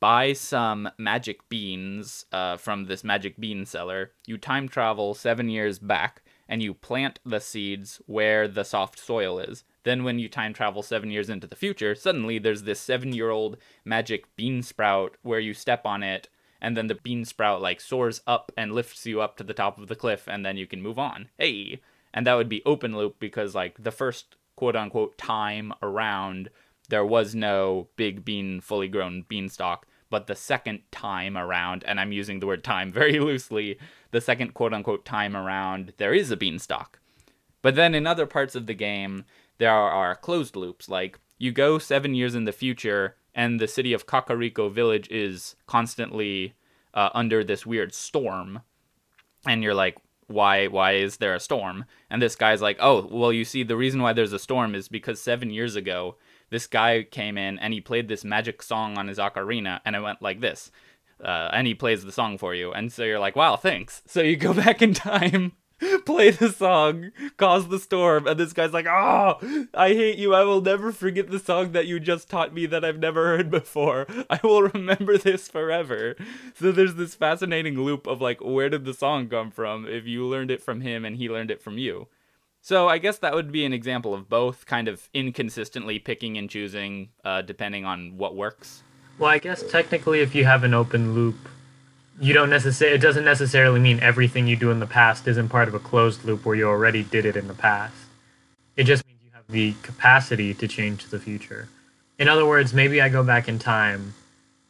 buy 0.00 0.33
some 0.33 0.91
magic 0.99 1.49
beans 1.49 2.26
uh, 2.33 2.57
from 2.57 2.85
this 2.85 3.03
magic 3.03 3.38
bean 3.38 3.65
seller. 3.65 4.12
You 4.26 4.37
time 4.37 4.69
travel 4.69 5.15
seven 5.15 5.49
years 5.49 5.79
back 5.79 6.23
and 6.49 6.62
you 6.62 6.75
plant 6.75 7.19
the 7.25 7.41
seeds 7.41 8.00
where 8.07 8.47
the 8.47 8.65
soft 8.65 8.99
soil 8.99 9.38
is. 9.38 9.65
Then, 9.85 10.05
when 10.05 10.19
you 10.19 10.29
time 10.29 10.53
travel 10.53 10.83
seven 10.83 11.11
years 11.11 11.31
into 11.31 11.47
the 11.47 11.57
future, 11.57 11.95
suddenly 11.95 12.38
there's 12.38 12.65
this 12.65 12.81
seven 12.81 13.12
year 13.12 13.31
old 13.31 13.57
magic 13.85 14.35
bean 14.37 14.62
sprout 14.62 15.17
where 15.23 15.41
you 15.41 15.55
step 15.55 15.87
on 15.87 16.03
it, 16.03 16.29
and 16.61 16.76
then 16.76 16.87
the 16.87 16.95
bean 16.95 17.25
sprout 17.25 17.61
like 17.61 17.81
soars 17.81 18.21
up 18.26 18.50
and 18.57 18.73
lifts 18.73 19.07
you 19.07 19.21
up 19.21 19.37
to 19.37 19.45
the 19.45 19.55
top 19.55 19.79
of 19.79 19.88
the 19.88 19.97
cliff, 19.97 20.26
and 20.26 20.45
then 20.45 20.57
you 20.57 20.67
can 20.67 20.83
move 20.83 20.99
on. 20.99 21.29
Hey! 21.38 21.81
And 22.12 22.26
that 22.26 22.35
would 22.35 22.49
be 22.49 22.62
open 22.65 22.97
loop 22.97 23.21
because, 23.21 23.55
like, 23.55 23.83
the 23.83 23.91
first 23.91 24.37
quote 24.57 24.75
unquote 24.75 25.17
time 25.19 25.73
around, 25.83 26.50
there 26.88 27.05
was 27.05 27.35
no 27.35 27.88
big 27.97 28.25
bean, 28.25 28.61
fully 28.61 28.88
grown 28.88 29.25
beanstalk. 29.29 29.87
But 30.09 30.26
the 30.26 30.35
second 30.35 30.81
time 30.91 31.37
around, 31.37 31.85
and 31.85 32.00
I'm 32.00 32.12
using 32.12 32.41
the 32.41 32.47
word 32.47 32.65
time 32.65 32.93
very 33.00 33.19
loosely, 33.21 33.79
the 34.16 34.20
second 34.23 34.54
quote 34.54 34.73
unquote 34.73 35.04
time 35.04 35.37
around, 35.37 35.92
there 35.99 36.14
is 36.14 36.30
a 36.30 36.38
beanstalk. 36.38 36.99
But 37.61 37.75
then 37.75 37.94
in 37.94 38.06
other 38.06 38.25
parts 38.25 38.54
of 38.54 38.64
the 38.64 38.73
game, 38.73 39.26
there 39.58 39.70
are 39.70 40.16
closed 40.16 40.56
loops. 40.56 40.88
Like 40.88 41.18
you 41.37 41.52
go 41.52 41.78
seven 41.78 42.14
years 42.14 42.35
in 42.35 42.46
the 42.46 42.52
future, 42.52 43.16
and 43.35 43.61
the 43.61 43.68
city 43.68 43.92
of 43.92 44.06
Kakariko 44.06 44.73
Village 44.73 45.06
is 45.11 45.54
constantly 45.66 46.54
uh, 46.94 47.11
under 47.12 47.44
this 47.44 47.66
weird 47.66 47.92
storm, 47.92 48.62
and 49.46 49.62
you're 49.62 49.75
like, 49.75 49.99
why? 50.28 50.66
Why 50.66 50.92
is 50.92 51.18
there 51.18 51.35
a 51.35 51.40
storm? 51.40 51.85
And 52.08 52.23
this 52.23 52.37
guy's 52.37 52.62
like, 52.62 52.78
oh, 52.80 53.06
well, 53.11 53.35
you 53.35 53.44
see, 53.44 53.64
the 53.64 53.76
reason 53.76 54.00
why 54.00 54.14
there's 54.14 54.32
a 54.32 54.38
storm 54.38 54.75
is 54.75 54.88
because 54.88 55.20
seven 55.20 55.50
years 55.50 55.76
ago, 55.76 56.16
this 56.49 56.66
guy 56.66 57.02
came 57.02 57.37
in 57.37 57.58
and 57.58 57.75
he 57.75 57.82
played 57.82 58.08
this 58.08 58.25
magic 58.25 58.62
song 58.62 58.96
on 58.96 59.08
his 59.08 59.18
ocarina, 59.18 59.80
and 59.85 59.94
it 59.94 60.00
went 60.00 60.23
like 60.23 60.40
this. 60.40 60.70
Uh, 61.23 61.49
and 61.52 61.66
he 61.66 61.75
plays 61.75 62.04
the 62.04 62.12
song 62.12 62.38
for 62.38 62.54
you. 62.54 62.73
And 62.73 62.92
so 62.92 63.04
you're 63.04 63.18
like, 63.18 63.37
wow, 63.37 63.56
thanks. 63.56 64.02
So 64.06 64.20
you 64.20 64.37
go 64.37 64.52
back 64.64 64.82
in 64.82 64.94
time, 64.94 65.52
play 66.04 66.30
the 66.30 66.50
song, 66.50 67.11
cause 67.37 67.68
the 67.68 67.78
storm, 67.78 68.26
and 68.26 68.38
this 68.38 68.52
guy's 68.52 68.73
like, 68.73 68.87
oh, 68.87 69.66
I 69.75 69.88
hate 69.88 70.18
you. 70.18 70.35
I 70.35 70.44
will 70.44 70.61
never 70.61 70.92
forget 70.92 71.30
the 71.30 71.38
song 71.38 71.73
that 71.73 71.87
you 71.87 72.00
just 72.00 72.28
taught 72.28 72.54
me 72.54 72.66
that 72.66 72.85
I've 72.85 72.99
never 72.99 73.26
heard 73.26 73.50
before. 73.50 74.06
I 74.30 74.40
will 74.42 74.62
remember 74.62 75.18
this 75.18 75.49
forever. 75.49 76.16
So 76.54 76.70
there's 76.70 76.94
this 76.94 77.14
fascinating 77.14 77.80
loop 77.80 78.06
of 78.06 78.20
like, 78.20 78.40
where 78.42 78.68
did 78.68 78.85
the 78.85 78.94
song 78.94 79.28
come 79.28 79.50
from 79.50 79.87
if 79.87 80.06
you 80.06 80.26
learned 80.26 80.50
it 80.50 80.62
from 80.62 80.82
him 80.82 81.04
and 81.04 81.16
he 81.16 81.28
learned 81.28 81.50
it 81.50 81.62
from 81.62 81.78
you? 81.78 82.08
So 82.61 82.88
I 82.88 82.99
guess 82.99 83.18
that 83.18 83.32
would 83.32 83.52
be 83.52 83.64
an 83.64 83.73
example 83.73 84.12
of 84.12 84.28
both 84.28 84.66
kind 84.66 84.88
of 84.88 85.08
inconsistently 85.14 86.00
picking 86.00 86.37
and 86.37 86.50
choosing 86.50 87.11
uh, 87.25 87.42
depending 87.42 87.85
on 87.85 88.16
what 88.16 88.35
works. 88.35 88.82
Well, 89.18 89.30
I 89.30 89.38
guess 89.38 89.62
technically, 89.62 90.20
if 90.20 90.35
you 90.35 90.44
have 90.44 90.62
an 90.62 90.75
open 90.75 91.14
loop, 91.14 91.37
you 92.20 92.35
don't 92.35 92.50
necessarily. 92.50 92.96
It 92.96 93.00
doesn't 93.00 93.25
necessarily 93.25 93.80
mean 93.80 94.00
everything 94.00 94.46
you 94.46 94.56
do 94.56 94.70
in 94.70 94.80
the 94.80 94.87
past 94.87 95.26
isn't 95.26 95.49
part 95.49 95.68
of 95.68 95.75
a 95.75 95.78
closed 95.78 96.25
loop 96.25 96.44
where 96.44 96.54
you 96.54 96.68
already 96.68 97.02
did 97.02 97.25
it 97.25 97.37
in 97.37 97.49
the 97.49 97.54
past. 97.54 97.94
It 98.76 98.85
just 98.85 99.06
means 99.06 99.18
you 99.25 99.30
have 99.32 99.46
the 99.49 99.75
capacity 99.82 100.52
to 100.54 100.68
change 100.68 101.06
the 101.06 101.18
future. 101.18 101.68
In 102.18 102.28
other 102.28 102.44
words, 102.44 102.75
maybe 102.75 103.00
I 103.00 103.08
go 103.08 103.23
back 103.23 103.49
in 103.49 103.58
time, 103.58 104.14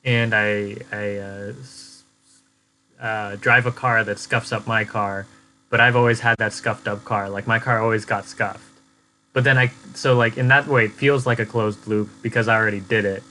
and 0.05 0.33
I 0.33 0.77
I 0.93 1.17
uh, 1.17 1.53
uh, 3.01 3.37
drive 3.37 3.67
a 3.67 3.73
car 3.73 4.05
that 4.05 4.21
scuffs 4.21 4.53
up 4.53 4.67
my 4.69 4.85
car, 4.85 5.27
but 5.71 5.81
I've 5.81 5.97
always 5.97 6.21
had 6.21 6.39
that 6.39 6.53
scuffed 6.53 6.87
up 6.87 7.05
car. 7.05 7.29
Like 7.29 7.49
my 7.49 7.59
car 7.59 7.81
always 7.81 8.05
got 8.05 8.27
scuffed. 8.27 8.63
But 9.33 9.43
then 9.43 9.59
I 9.59 9.73
so 9.95 10.17
like 10.17 10.39
in 10.39 10.49
that 10.49 10.69
way 10.69 10.85
it 10.85 10.93
feels 10.93 11.27
like 11.27 11.41
a 11.41 11.47
closed 11.47 11.89
loop 11.89 12.11
because 12.23 12.47
I 12.47 12.55
already 12.55 12.81
did 12.81 13.05
it 13.05 13.25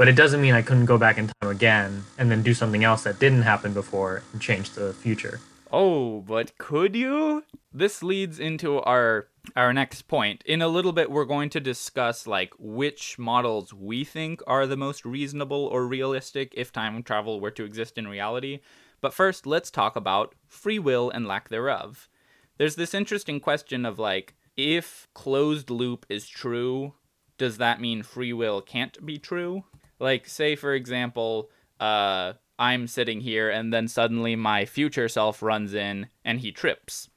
but 0.00 0.08
it 0.08 0.16
doesn't 0.16 0.40
mean 0.40 0.54
I 0.54 0.62
couldn't 0.62 0.86
go 0.86 0.96
back 0.96 1.18
in 1.18 1.26
time 1.26 1.50
again 1.50 2.04
and 2.16 2.30
then 2.30 2.42
do 2.42 2.54
something 2.54 2.84
else 2.84 3.02
that 3.02 3.18
didn't 3.18 3.42
happen 3.42 3.74
before 3.74 4.22
and 4.32 4.40
change 4.40 4.70
the 4.70 4.94
future. 4.94 5.40
Oh, 5.70 6.22
but 6.22 6.56
could 6.56 6.96
you? 6.96 7.44
This 7.70 8.02
leads 8.02 8.40
into 8.40 8.80
our 8.80 9.28
our 9.56 9.74
next 9.74 10.08
point. 10.08 10.42
In 10.46 10.62
a 10.62 10.68
little 10.68 10.92
bit 10.92 11.10
we're 11.10 11.26
going 11.26 11.50
to 11.50 11.60
discuss 11.60 12.26
like 12.26 12.54
which 12.58 13.18
models 13.18 13.74
we 13.74 14.02
think 14.02 14.40
are 14.46 14.66
the 14.66 14.74
most 14.74 15.04
reasonable 15.04 15.66
or 15.66 15.86
realistic 15.86 16.54
if 16.56 16.72
time 16.72 17.02
travel 17.02 17.38
were 17.38 17.50
to 17.50 17.64
exist 17.64 17.98
in 17.98 18.08
reality. 18.08 18.60
But 19.02 19.12
first, 19.12 19.46
let's 19.46 19.70
talk 19.70 19.96
about 19.96 20.34
free 20.48 20.78
will 20.78 21.10
and 21.10 21.26
lack 21.26 21.50
thereof. 21.50 22.08
There's 22.56 22.76
this 22.76 22.94
interesting 22.94 23.38
question 23.38 23.84
of 23.84 23.98
like 23.98 24.32
if 24.56 25.08
closed 25.12 25.68
loop 25.68 26.06
is 26.08 26.26
true, 26.26 26.94
does 27.36 27.58
that 27.58 27.82
mean 27.82 28.02
free 28.02 28.32
will 28.32 28.62
can't 28.62 29.04
be 29.04 29.18
true? 29.18 29.64
Like, 30.00 30.26
say, 30.26 30.56
for 30.56 30.74
example, 30.74 31.50
uh, 31.78 32.32
I'm 32.58 32.86
sitting 32.86 33.20
here 33.20 33.50
and 33.50 33.72
then 33.72 33.86
suddenly 33.86 34.34
my 34.34 34.64
future 34.64 35.08
self 35.08 35.42
runs 35.42 35.74
in 35.74 36.08
and 36.24 36.40
he 36.40 36.50
trips. 36.50 37.08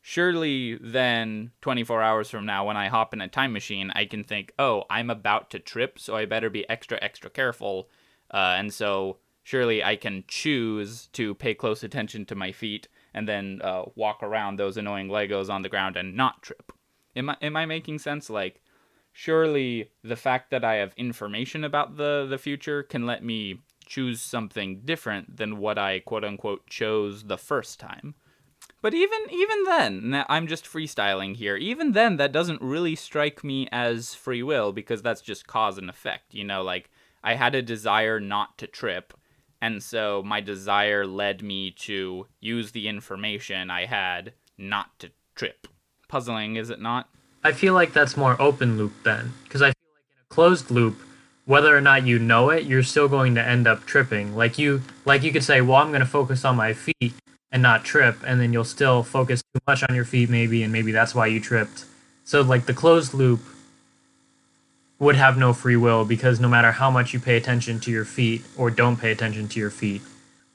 Surely, 0.00 0.78
then, 0.80 1.50
24 1.62 2.00
hours 2.00 2.30
from 2.30 2.46
now, 2.46 2.64
when 2.64 2.76
I 2.76 2.86
hop 2.86 3.12
in 3.12 3.20
a 3.20 3.26
time 3.26 3.52
machine, 3.52 3.90
I 3.96 4.04
can 4.04 4.22
think, 4.22 4.52
oh, 4.56 4.84
I'm 4.88 5.10
about 5.10 5.50
to 5.50 5.58
trip, 5.58 5.98
so 5.98 6.14
I 6.14 6.26
better 6.26 6.48
be 6.48 6.68
extra, 6.70 6.96
extra 7.02 7.28
careful. 7.28 7.88
Uh, 8.30 8.54
and 8.56 8.72
so, 8.72 9.16
surely 9.42 9.82
I 9.82 9.96
can 9.96 10.22
choose 10.28 11.08
to 11.08 11.34
pay 11.34 11.54
close 11.54 11.82
attention 11.82 12.24
to 12.26 12.36
my 12.36 12.52
feet 12.52 12.86
and 13.14 13.26
then 13.26 13.60
uh, 13.64 13.82
walk 13.96 14.22
around 14.22 14.58
those 14.58 14.76
annoying 14.76 15.08
Legos 15.08 15.50
on 15.50 15.62
the 15.62 15.68
ground 15.68 15.96
and 15.96 16.16
not 16.16 16.40
trip. 16.40 16.70
Am 17.16 17.30
I, 17.30 17.36
am 17.42 17.56
I 17.56 17.66
making 17.66 17.98
sense? 17.98 18.30
Like, 18.30 18.62
surely 19.16 19.90
the 20.04 20.14
fact 20.14 20.50
that 20.50 20.62
I 20.62 20.74
have 20.74 20.92
information 20.98 21.64
about 21.64 21.96
the, 21.96 22.26
the 22.28 22.36
future 22.36 22.82
can 22.82 23.06
let 23.06 23.24
me 23.24 23.60
choose 23.86 24.20
something 24.20 24.82
different 24.84 25.38
than 25.38 25.56
what 25.56 25.78
I 25.78 26.00
quote 26.00 26.22
unquote 26.22 26.66
chose 26.68 27.24
the 27.24 27.38
first 27.38 27.80
time. 27.80 28.14
But 28.82 28.92
even 28.92 29.18
even 29.30 29.64
then, 29.64 30.24
I'm 30.28 30.46
just 30.46 30.66
freestyling 30.66 31.34
here. 31.34 31.56
Even 31.56 31.92
then, 31.92 32.18
that 32.18 32.30
doesn't 32.30 32.60
really 32.60 32.94
strike 32.94 33.42
me 33.42 33.66
as 33.72 34.14
free 34.14 34.42
will 34.42 34.70
because 34.72 35.00
that's 35.00 35.22
just 35.22 35.46
cause 35.46 35.78
and 35.78 35.88
effect. 35.88 36.34
You 36.34 36.44
know, 36.44 36.62
like 36.62 36.90
I 37.24 37.36
had 37.36 37.54
a 37.54 37.62
desire 37.62 38.20
not 38.20 38.58
to 38.58 38.66
trip, 38.66 39.14
and 39.62 39.82
so 39.82 40.22
my 40.26 40.42
desire 40.42 41.06
led 41.06 41.42
me 41.42 41.70
to 41.70 42.26
use 42.38 42.72
the 42.72 42.86
information 42.86 43.70
I 43.70 43.86
had 43.86 44.34
not 44.58 44.98
to 44.98 45.10
trip. 45.34 45.66
Puzzling, 46.06 46.56
is 46.56 46.68
it 46.68 46.80
not? 46.80 47.08
I 47.46 47.52
feel 47.52 47.74
like 47.74 47.92
that's 47.92 48.16
more 48.16 48.34
open 48.42 48.76
loop 48.76 48.92
then, 49.04 49.32
because 49.44 49.62
I 49.62 49.66
feel 49.66 49.90
like 49.94 50.02
in 50.10 50.26
a 50.28 50.34
closed 50.34 50.68
loop, 50.68 51.00
whether 51.44 51.76
or 51.76 51.80
not 51.80 52.04
you 52.04 52.18
know 52.18 52.50
it, 52.50 52.64
you're 52.64 52.82
still 52.82 53.06
going 53.06 53.36
to 53.36 53.46
end 53.46 53.68
up 53.68 53.86
tripping. 53.86 54.34
Like 54.34 54.58
you, 54.58 54.82
like 55.04 55.22
you 55.22 55.30
could 55.30 55.44
say, 55.44 55.60
well, 55.60 55.76
I'm 55.76 55.90
going 55.90 56.00
to 56.00 56.06
focus 56.06 56.44
on 56.44 56.56
my 56.56 56.72
feet 56.72 57.14
and 57.52 57.62
not 57.62 57.84
trip, 57.84 58.16
and 58.26 58.40
then 58.40 58.52
you'll 58.52 58.64
still 58.64 59.04
focus 59.04 59.44
too 59.54 59.60
much 59.64 59.84
on 59.88 59.94
your 59.94 60.04
feet, 60.04 60.28
maybe, 60.28 60.64
and 60.64 60.72
maybe 60.72 60.90
that's 60.90 61.14
why 61.14 61.28
you 61.28 61.38
tripped. 61.38 61.84
So 62.24 62.42
like 62.42 62.66
the 62.66 62.74
closed 62.74 63.14
loop 63.14 63.40
would 64.98 65.14
have 65.14 65.38
no 65.38 65.52
free 65.52 65.76
will 65.76 66.04
because 66.04 66.40
no 66.40 66.48
matter 66.48 66.72
how 66.72 66.90
much 66.90 67.14
you 67.14 67.20
pay 67.20 67.36
attention 67.36 67.78
to 67.78 67.92
your 67.92 68.04
feet 68.04 68.42
or 68.56 68.70
don't 68.70 68.96
pay 68.96 69.12
attention 69.12 69.46
to 69.46 69.60
your 69.60 69.70
feet, 69.70 70.02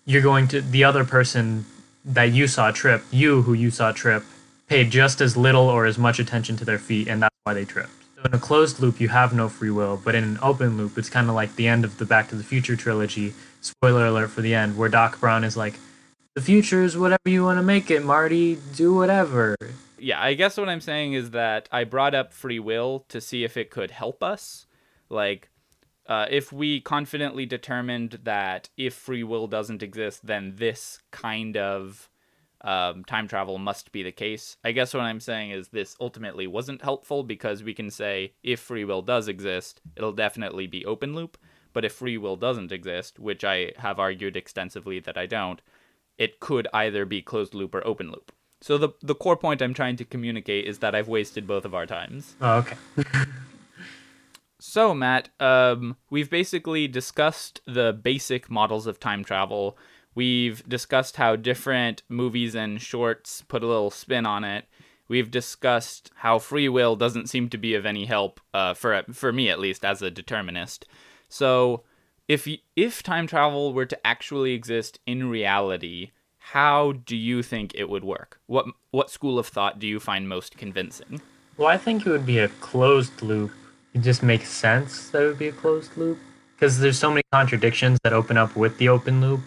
you're 0.03 0.21
going 0.21 0.49
to 0.49 0.59
the 0.59 0.83
other 0.83 1.05
person 1.05 1.65
that 2.03 2.33
you 2.33 2.47
saw 2.47 2.69
trip, 2.69 3.01
you 3.11 3.43
who 3.43 3.53
you 3.53 3.71
saw 3.71 3.93
trip, 3.93 4.25
paid 4.71 4.89
just 4.89 5.19
as 5.19 5.35
little 5.35 5.67
or 5.67 5.85
as 5.85 5.97
much 5.97 6.17
attention 6.17 6.55
to 6.55 6.63
their 6.63 6.79
feet, 6.79 7.09
and 7.09 7.21
that's 7.21 7.35
why 7.43 7.53
they 7.53 7.65
tripped. 7.65 7.91
So 8.15 8.21
in 8.23 8.33
a 8.33 8.39
closed 8.39 8.79
loop, 8.79 9.01
you 9.01 9.09
have 9.09 9.33
no 9.33 9.49
free 9.49 9.69
will, 9.69 10.01
but 10.01 10.15
in 10.15 10.23
an 10.23 10.39
open 10.41 10.77
loop, 10.77 10.97
it's 10.97 11.09
kind 11.09 11.27
of 11.27 11.35
like 11.35 11.57
the 11.57 11.67
end 11.67 11.83
of 11.83 11.97
the 11.97 12.05
Back 12.05 12.29
to 12.29 12.35
the 12.35 12.43
Future 12.43 12.77
trilogy. 12.77 13.33
Spoiler 13.59 14.05
alert 14.05 14.29
for 14.29 14.39
the 14.39 14.55
end, 14.55 14.77
where 14.77 14.87
Doc 14.87 15.19
Brown 15.19 15.43
is 15.43 15.57
like, 15.57 15.73
"The 16.35 16.41
future 16.41 16.83
is 16.83 16.97
whatever 16.97 17.25
you 17.25 17.43
want 17.43 17.57
to 17.57 17.63
make 17.63 17.91
it, 17.91 18.05
Marty. 18.05 18.59
Do 18.73 18.93
whatever." 18.93 19.57
Yeah, 19.99 20.23
I 20.23 20.35
guess 20.35 20.55
what 20.55 20.69
I'm 20.69 20.79
saying 20.79 21.15
is 21.15 21.31
that 21.31 21.67
I 21.69 21.83
brought 21.83 22.15
up 22.15 22.31
free 22.31 22.59
will 22.59 23.03
to 23.09 23.19
see 23.19 23.43
if 23.43 23.57
it 23.57 23.71
could 23.71 23.91
help 23.91 24.23
us. 24.23 24.67
Like, 25.09 25.49
uh, 26.07 26.27
if 26.29 26.53
we 26.53 26.79
confidently 26.79 27.45
determined 27.45 28.19
that 28.23 28.69
if 28.77 28.93
free 28.93 29.23
will 29.23 29.47
doesn't 29.47 29.83
exist, 29.83 30.25
then 30.25 30.53
this 30.55 30.99
kind 31.11 31.57
of 31.57 32.09
um, 32.63 33.03
time 33.05 33.27
travel 33.27 33.57
must 33.57 33.91
be 33.91 34.03
the 34.03 34.11
case. 34.11 34.57
I 34.63 34.71
guess 34.71 34.93
what 34.93 35.01
I'm 35.01 35.19
saying 35.19 35.51
is 35.51 35.69
this 35.69 35.95
ultimately 35.99 36.47
wasn't 36.47 36.81
helpful 36.81 37.23
because 37.23 37.63
we 37.63 37.73
can 37.73 37.89
say 37.89 38.33
if 38.43 38.59
free 38.59 38.85
will 38.85 39.01
does 39.01 39.27
exist, 39.27 39.81
it'll 39.95 40.11
definitely 40.11 40.67
be 40.67 40.85
open 40.85 41.15
loop. 41.15 41.37
But 41.73 41.85
if 41.85 41.93
free 41.93 42.17
will 42.17 42.35
doesn't 42.35 42.71
exist, 42.71 43.19
which 43.19 43.43
I 43.43 43.71
have 43.77 43.99
argued 43.99 44.35
extensively 44.35 44.99
that 44.99 45.17
I 45.17 45.25
don't, 45.25 45.61
it 46.17 46.39
could 46.39 46.67
either 46.73 47.05
be 47.05 47.21
closed 47.21 47.53
loop 47.53 47.73
or 47.73 47.85
open 47.87 48.11
loop. 48.11 48.31
So 48.59 48.77
the 48.77 48.89
the 49.01 49.15
core 49.15 49.37
point 49.37 49.61
I'm 49.61 49.73
trying 49.73 49.95
to 49.95 50.05
communicate 50.05 50.65
is 50.67 50.79
that 50.79 50.93
I've 50.93 51.07
wasted 51.07 51.47
both 51.47 51.65
of 51.65 51.73
our 51.73 51.87
times. 51.87 52.35
Oh, 52.41 52.57
okay. 52.59 52.75
So, 54.63 54.93
Matt, 54.93 55.29
um, 55.39 55.97
we've 56.11 56.29
basically 56.29 56.87
discussed 56.87 57.61
the 57.65 57.91
basic 57.93 58.47
models 58.47 58.85
of 58.85 58.99
time 58.99 59.23
travel. 59.23 59.75
We've 60.13 60.67
discussed 60.67 61.17
how 61.17 61.35
different 61.35 62.03
movies 62.09 62.55
and 62.55 62.81
shorts 62.81 63.43
put 63.47 63.63
a 63.63 63.67
little 63.67 63.91
spin 63.91 64.25
on 64.25 64.43
it. 64.43 64.65
We've 65.07 65.31
discussed 65.31 66.11
how 66.15 66.39
free 66.39 66.69
will 66.69 66.95
doesn't 66.95 67.29
seem 67.29 67.49
to 67.49 67.57
be 67.57 67.75
of 67.75 67.85
any 67.85 68.05
help 68.05 68.39
uh, 68.53 68.73
for 68.73 69.03
for 69.11 69.31
me, 69.33 69.49
at 69.49 69.59
least, 69.59 69.83
as 69.83 70.01
a 70.01 70.11
determinist. 70.11 70.85
So, 71.27 71.83
if 72.27 72.47
if 72.75 73.03
time 73.03 73.27
travel 73.27 73.73
were 73.73 73.85
to 73.85 74.07
actually 74.07 74.53
exist 74.53 74.99
in 75.05 75.29
reality, 75.29 76.11
how 76.37 76.93
do 76.93 77.17
you 77.17 77.43
think 77.43 77.73
it 77.75 77.89
would 77.89 78.03
work? 78.03 78.39
What 78.47 78.67
what 78.91 79.09
school 79.09 79.37
of 79.37 79.47
thought 79.47 79.79
do 79.79 79.87
you 79.87 79.99
find 79.99 80.29
most 80.29 80.57
convincing? 80.57 81.21
Well, 81.57 81.67
I 81.67 81.77
think 81.77 82.05
it 82.05 82.09
would 82.09 82.25
be 82.25 82.39
a 82.39 82.47
closed 82.47 83.21
loop 83.21 83.51
it 83.93 84.01
just 84.01 84.23
makes 84.23 84.49
sense 84.49 85.09
that 85.09 85.23
it 85.23 85.27
would 85.27 85.39
be 85.39 85.49
a 85.49 85.51
closed 85.51 85.97
loop 85.97 86.17
because 86.55 86.79
there's 86.79 86.97
so 86.97 87.09
many 87.09 87.23
contradictions 87.31 87.99
that 88.03 88.13
open 88.13 88.37
up 88.37 88.55
with 88.55 88.77
the 88.77 88.87
open 88.87 89.19
loop 89.19 89.41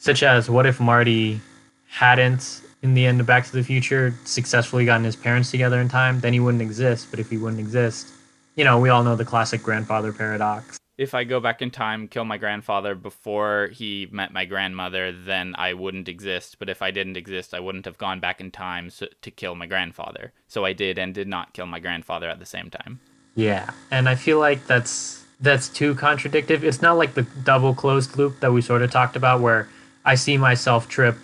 such 0.00 0.24
as 0.24 0.50
what 0.50 0.66
if 0.66 0.80
marty 0.80 1.40
hadn't 1.86 2.62
in 2.82 2.94
the 2.94 3.06
end 3.06 3.20
of 3.20 3.26
back 3.26 3.44
to 3.44 3.52
the 3.52 3.62
future 3.62 4.12
successfully 4.24 4.84
gotten 4.84 5.04
his 5.04 5.14
parents 5.14 5.50
together 5.50 5.80
in 5.80 5.88
time 5.88 6.18
then 6.20 6.32
he 6.32 6.40
wouldn't 6.40 6.62
exist 6.62 7.06
but 7.10 7.20
if 7.20 7.30
he 7.30 7.36
wouldn't 7.36 7.60
exist 7.60 8.08
you 8.56 8.64
know 8.64 8.78
we 8.78 8.88
all 8.88 9.04
know 9.04 9.14
the 9.14 9.24
classic 9.24 9.62
grandfather 9.62 10.12
paradox 10.12 10.80
if 11.00 11.14
I 11.14 11.24
go 11.24 11.40
back 11.40 11.62
in 11.62 11.70
time, 11.70 12.08
kill 12.08 12.26
my 12.26 12.36
grandfather 12.36 12.94
before 12.94 13.70
he 13.72 14.06
met 14.12 14.34
my 14.34 14.44
grandmother, 14.44 15.12
then 15.12 15.54
I 15.56 15.72
wouldn't 15.72 16.10
exist. 16.10 16.58
But 16.58 16.68
if 16.68 16.82
I 16.82 16.90
didn't 16.90 17.16
exist, 17.16 17.54
I 17.54 17.60
wouldn't 17.60 17.86
have 17.86 17.96
gone 17.96 18.20
back 18.20 18.38
in 18.38 18.50
time 18.50 18.90
so, 18.90 19.06
to 19.22 19.30
kill 19.30 19.54
my 19.54 19.64
grandfather. 19.64 20.34
So 20.46 20.66
I 20.66 20.74
did 20.74 20.98
and 20.98 21.14
did 21.14 21.26
not 21.26 21.54
kill 21.54 21.64
my 21.64 21.80
grandfather 21.80 22.28
at 22.28 22.38
the 22.38 22.44
same 22.44 22.68
time. 22.68 23.00
Yeah, 23.34 23.70
and 23.90 24.10
I 24.10 24.14
feel 24.14 24.38
like 24.38 24.66
that's 24.66 25.24
that's 25.40 25.70
too 25.70 25.94
contradictive. 25.94 26.62
It's 26.62 26.82
not 26.82 26.98
like 26.98 27.14
the 27.14 27.22
double 27.44 27.72
closed 27.72 28.18
loop 28.18 28.40
that 28.40 28.52
we 28.52 28.60
sort 28.60 28.82
of 28.82 28.90
talked 28.90 29.16
about, 29.16 29.40
where 29.40 29.70
I 30.04 30.14
see 30.14 30.36
myself 30.36 30.88
trip, 30.88 31.16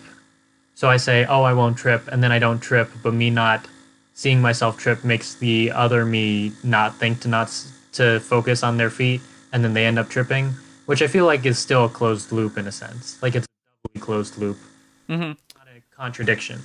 so 0.75 0.89
I 0.89 0.97
say, 0.97 1.25
"Oh, 1.25 1.43
I 1.43 1.53
won't 1.53 1.77
trip," 1.77 2.07
and 2.07 2.23
then 2.23 2.31
I 2.31 2.39
don't 2.39 2.59
trip, 2.59 2.89
but 3.03 3.13
me 3.13 3.29
not 3.29 3.67
seeing 4.13 4.41
myself 4.41 4.77
trip 4.77 5.03
makes 5.03 5.35
the 5.35 5.71
other 5.71 6.05
me 6.05 6.51
not 6.63 6.95
think 6.97 7.21
to 7.21 7.27
not 7.27 7.51
to 7.93 8.19
focus 8.19 8.63
on 8.63 8.77
their 8.77 8.89
feet, 8.89 9.21
and 9.51 9.63
then 9.63 9.73
they 9.73 9.85
end 9.85 9.99
up 9.99 10.09
tripping, 10.09 10.53
which 10.85 11.01
I 11.01 11.07
feel 11.07 11.25
like 11.25 11.45
is 11.45 11.57
still 11.59 11.85
a 11.85 11.89
closed 11.89 12.31
loop 12.31 12.57
in 12.57 12.67
a 12.67 12.71
sense. 12.71 13.21
Like 13.21 13.35
it's 13.35 13.45
a 13.45 13.87
doubly 13.87 14.01
closed 14.01 14.37
loop, 14.37 14.57
mm-hmm. 15.09 15.21
not 15.21 15.67
a 15.67 15.95
contradiction. 15.95 16.61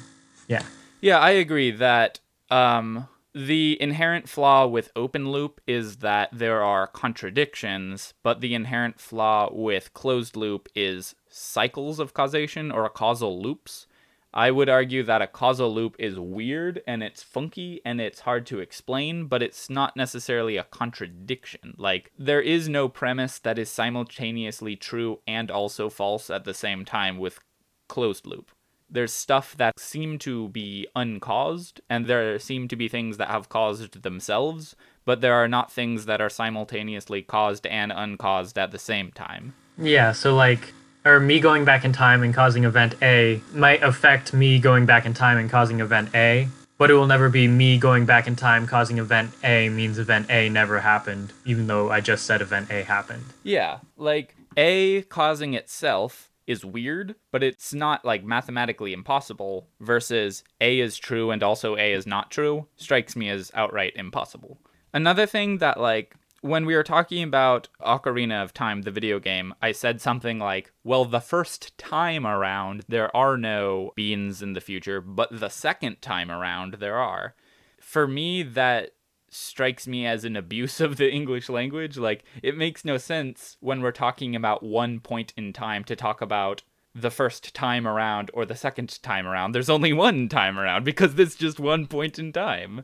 Yeah. 0.48 0.62
Yeah, 1.00 1.18
I 1.18 1.30
agree 1.30 1.72
that 1.72 2.20
um, 2.48 3.08
the 3.34 3.80
inherent 3.80 4.28
flaw 4.28 4.66
with 4.66 4.92
open 4.94 5.30
loop 5.30 5.60
is 5.66 5.96
that 5.96 6.28
there 6.32 6.62
are 6.62 6.86
contradictions, 6.86 8.14
but 8.22 8.40
the 8.40 8.54
inherent 8.54 9.00
flaw 9.00 9.50
with 9.52 9.92
closed 9.94 10.36
loop 10.36 10.68
is 10.74 11.14
cycles 11.32 11.98
of 11.98 12.14
causation 12.14 12.70
or 12.70 12.88
causal 12.88 13.40
loops. 13.40 13.86
I 14.34 14.50
would 14.50 14.68
argue 14.68 15.02
that 15.02 15.20
a 15.20 15.26
causal 15.26 15.72
loop 15.74 15.94
is 15.98 16.18
weird 16.18 16.82
and 16.86 17.02
it's 17.02 17.22
funky 17.22 17.82
and 17.84 18.00
it's 18.00 18.20
hard 18.20 18.46
to 18.46 18.60
explain, 18.60 19.26
but 19.26 19.42
it's 19.42 19.68
not 19.68 19.94
necessarily 19.94 20.56
a 20.56 20.64
contradiction. 20.64 21.74
Like, 21.76 22.12
there 22.18 22.40
is 22.40 22.68
no 22.68 22.88
premise 22.88 23.38
that 23.40 23.58
is 23.58 23.70
simultaneously 23.70 24.74
true 24.74 25.20
and 25.26 25.50
also 25.50 25.90
false 25.90 26.30
at 26.30 26.44
the 26.44 26.54
same 26.54 26.86
time 26.86 27.18
with 27.18 27.40
closed 27.88 28.26
loop 28.26 28.52
there's 28.92 29.12
stuff 29.12 29.56
that 29.56 29.80
seem 29.80 30.18
to 30.18 30.50
be 30.50 30.86
uncaused, 30.94 31.80
and 31.88 32.06
there 32.06 32.38
seem 32.38 32.68
to 32.68 32.76
be 32.76 32.88
things 32.88 33.16
that 33.16 33.28
have 33.28 33.48
caused 33.48 34.02
themselves, 34.02 34.76
but 35.04 35.22
there 35.22 35.34
are 35.34 35.48
not 35.48 35.72
things 35.72 36.04
that 36.04 36.20
are 36.20 36.28
simultaneously 36.28 37.22
caused 37.22 37.66
and 37.66 37.90
uncaused 37.90 38.58
at 38.58 38.70
the 38.70 38.78
same 38.78 39.10
time. 39.10 39.54
Yeah, 39.78 40.12
so 40.12 40.34
like, 40.34 40.74
or 41.04 41.20
me 41.20 41.40
going 41.40 41.64
back 41.64 41.84
in 41.84 41.92
time 41.92 42.22
and 42.22 42.34
causing 42.34 42.64
event 42.64 42.94
A 43.02 43.40
might 43.52 43.82
affect 43.82 44.32
me 44.32 44.58
going 44.58 44.86
back 44.86 45.06
in 45.06 45.14
time 45.14 45.38
and 45.38 45.50
causing 45.50 45.80
event 45.80 46.10
A, 46.14 46.48
but 46.78 46.90
it 46.90 46.94
will 46.94 47.06
never 47.06 47.28
be 47.28 47.48
me 47.48 47.78
going 47.78 48.06
back 48.06 48.26
in 48.26 48.36
time 48.36 48.66
causing 48.66 48.98
event 48.98 49.32
A 49.44 49.68
means 49.68 49.98
event 49.98 50.30
A 50.30 50.48
never 50.48 50.80
happened, 50.80 51.32
even 51.44 51.66
though 51.66 51.90
I 51.90 52.00
just 52.00 52.24
said 52.24 52.40
event 52.40 52.70
A 52.70 52.82
happened. 52.82 53.24
Yeah, 53.42 53.78
like 53.96 54.36
A 54.56 55.02
causing 55.02 55.54
itself 55.54 56.30
is 56.46 56.64
weird, 56.64 57.14
but 57.30 57.42
it's 57.42 57.72
not 57.72 58.04
like 58.04 58.24
mathematically 58.24 58.92
impossible 58.92 59.68
versus 59.80 60.42
A 60.60 60.80
is 60.80 60.98
true 60.98 61.30
and 61.30 61.42
also 61.42 61.76
A 61.76 61.92
is 61.92 62.06
not 62.06 62.30
true 62.30 62.66
strikes 62.76 63.16
me 63.16 63.28
as 63.28 63.50
outright 63.54 63.92
impossible. 63.96 64.58
Another 64.92 65.26
thing 65.26 65.58
that 65.58 65.80
like 65.80 66.16
when 66.42 66.66
we 66.66 66.74
were 66.74 66.82
talking 66.82 67.22
about 67.22 67.68
Ocarina 67.80 68.42
of 68.42 68.52
Time, 68.52 68.82
the 68.82 68.90
video 68.90 69.20
game, 69.20 69.54
I 69.62 69.70
said 69.70 70.00
something 70.00 70.40
like, 70.40 70.72
well, 70.82 71.04
the 71.04 71.20
first 71.20 71.78
time 71.78 72.26
around, 72.26 72.84
there 72.88 73.14
are 73.16 73.38
no 73.38 73.92
beans 73.94 74.42
in 74.42 74.52
the 74.52 74.60
future, 74.60 75.00
but 75.00 75.28
the 75.30 75.48
second 75.48 76.02
time 76.02 76.30
around, 76.30 76.74
there 76.74 76.98
are. 76.98 77.36
For 77.80 78.08
me, 78.08 78.42
that 78.42 78.90
strikes 79.30 79.86
me 79.86 80.04
as 80.04 80.24
an 80.24 80.34
abuse 80.36 80.80
of 80.80 80.96
the 80.96 81.10
English 81.10 81.48
language. 81.48 81.96
Like, 81.96 82.24
it 82.42 82.56
makes 82.56 82.84
no 82.84 82.98
sense 82.98 83.56
when 83.60 83.80
we're 83.80 83.92
talking 83.92 84.34
about 84.34 84.64
one 84.64 84.98
point 84.98 85.32
in 85.36 85.52
time 85.52 85.84
to 85.84 85.96
talk 85.96 86.20
about 86.20 86.64
the 86.92 87.10
first 87.10 87.54
time 87.54 87.86
around 87.86 88.32
or 88.34 88.44
the 88.44 88.56
second 88.56 89.00
time 89.00 89.28
around. 89.28 89.52
There's 89.52 89.70
only 89.70 89.92
one 89.92 90.28
time 90.28 90.58
around 90.58 90.84
because 90.84 91.14
there's 91.14 91.36
just 91.36 91.60
one 91.60 91.86
point 91.86 92.18
in 92.18 92.32
time. 92.32 92.82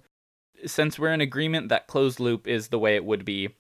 Since 0.67 0.99
we're 0.99 1.13
in 1.13 1.21
agreement 1.21 1.69
that 1.69 1.87
closed 1.87 2.21
loop 2.21 2.47
is 2.47 2.69
the 2.69 2.79
way 2.79 2.97
it 2.97 3.05
would 3.05 3.25
be, 3.25 3.51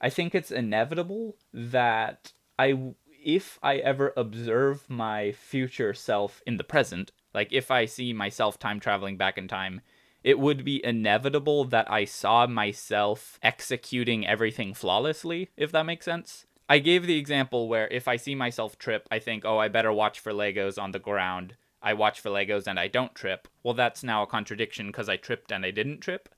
I 0.00 0.10
think 0.10 0.34
it's 0.34 0.50
inevitable 0.50 1.36
that 1.52 2.32
I 2.58 2.92
if 3.24 3.58
I 3.62 3.76
ever 3.76 4.12
observe 4.16 4.88
my 4.88 5.32
future 5.32 5.92
self 5.92 6.40
in 6.46 6.56
the 6.56 6.64
present, 6.64 7.12
like 7.34 7.52
if 7.52 7.70
I 7.70 7.84
see 7.84 8.12
myself 8.12 8.58
time 8.58 8.80
traveling 8.80 9.16
back 9.16 9.36
in 9.36 9.48
time, 9.48 9.80
it 10.24 10.38
would 10.38 10.64
be 10.64 10.84
inevitable 10.84 11.64
that 11.66 11.90
I 11.90 12.04
saw 12.04 12.46
myself 12.46 13.38
executing 13.42 14.26
everything 14.26 14.74
flawlessly, 14.74 15.50
if 15.56 15.72
that 15.72 15.86
makes 15.86 16.04
sense. 16.04 16.46
I 16.68 16.80
gave 16.80 17.06
the 17.06 17.18
example 17.18 17.68
where 17.68 17.88
if 17.88 18.06
I 18.06 18.16
see 18.16 18.34
myself 18.34 18.78
trip, 18.78 19.06
I 19.10 19.18
think, 19.18 19.44
oh, 19.44 19.58
I 19.58 19.68
better 19.68 19.92
watch 19.92 20.20
for 20.20 20.32
Legos 20.32 20.80
on 20.80 20.90
the 20.90 20.98
ground. 20.98 21.54
I 21.80 21.94
watch 21.94 22.20
for 22.20 22.28
Legos 22.28 22.66
and 22.66 22.78
I 22.78 22.88
don't 22.88 23.14
trip. 23.14 23.48
Well, 23.62 23.74
that's 23.74 24.02
now 24.02 24.22
a 24.22 24.26
contradiction 24.26 24.88
because 24.88 25.08
I 25.08 25.16
tripped 25.16 25.50
and 25.50 25.64
I 25.64 25.70
didn't 25.70 26.00
trip. 26.00 26.28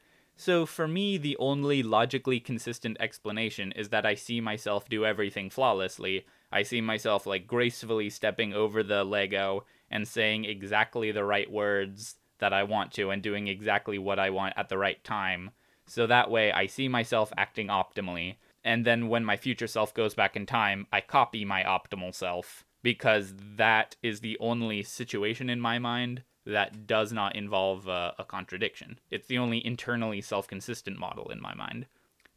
So 0.40 0.64
for 0.64 0.88
me, 0.88 1.18
the 1.18 1.36
only 1.36 1.82
logically 1.82 2.40
consistent 2.40 2.96
explanation 2.98 3.72
is 3.72 3.90
that 3.90 4.06
I 4.06 4.14
see 4.14 4.40
myself 4.40 4.88
do 4.88 5.04
everything 5.04 5.50
flawlessly. 5.50 6.24
I 6.50 6.62
see 6.62 6.80
myself 6.80 7.26
like 7.26 7.46
gracefully 7.46 8.08
stepping 8.08 8.54
over 8.54 8.82
the 8.82 9.04
Lego 9.04 9.66
and 9.90 10.08
saying 10.08 10.46
exactly 10.46 11.12
the 11.12 11.26
right 11.26 11.52
words 11.52 12.14
that 12.38 12.54
I 12.54 12.62
want 12.62 12.90
to 12.92 13.10
and 13.10 13.22
doing 13.22 13.48
exactly 13.48 13.98
what 13.98 14.18
I 14.18 14.30
want 14.30 14.54
at 14.56 14.70
the 14.70 14.78
right 14.78 15.04
time. 15.04 15.50
So 15.86 16.06
that 16.06 16.30
way 16.30 16.50
I 16.50 16.68
see 16.68 16.88
myself 16.88 17.30
acting 17.36 17.66
optimally. 17.66 18.36
And 18.64 18.86
then 18.86 19.08
when 19.08 19.26
my 19.26 19.36
future 19.36 19.66
self 19.66 19.92
goes 19.92 20.14
back 20.14 20.36
in 20.36 20.46
time, 20.46 20.86
I 20.90 21.02
copy 21.02 21.44
my 21.44 21.64
optimal 21.64 22.14
self 22.14 22.64
because 22.82 23.34
that 23.56 23.96
is 24.02 24.20
the 24.20 24.38
only 24.40 24.84
situation 24.84 25.50
in 25.50 25.60
my 25.60 25.78
mind 25.78 26.22
that 26.46 26.86
does 26.86 27.12
not 27.12 27.36
involve 27.36 27.86
a, 27.86 28.14
a 28.18 28.24
contradiction. 28.24 28.98
It's 29.10 29.26
the 29.26 29.38
only 29.38 29.64
internally 29.64 30.20
self 30.20 30.46
consistent 30.46 30.98
model 30.98 31.30
in 31.30 31.40
my 31.40 31.54
mind. 31.54 31.86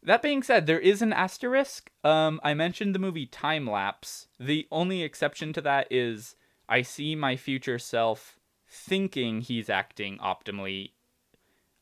That 0.02 0.22
being 0.22 0.44
said, 0.44 0.66
there 0.66 0.80
is 0.80 1.02
an 1.02 1.14
asterisk. 1.14 1.90
Um, 2.04 2.42
I 2.44 2.54
mentioned 2.54 2.94
the 2.94 3.00
movie 3.00 3.26
Time 3.26 3.70
Lapse. 3.70 4.28
The 4.40 4.68
only 4.72 5.02
exception 5.02 5.54
to 5.54 5.62
that 5.62 5.88
is 5.90 6.36
I 6.68 6.82
see 6.82 7.16
my 7.16 7.36
future 7.38 7.80
self 7.80 8.40
thinking 8.68 9.42
he's 9.42 9.70
acting 9.70 10.18
optimally, 10.18 10.92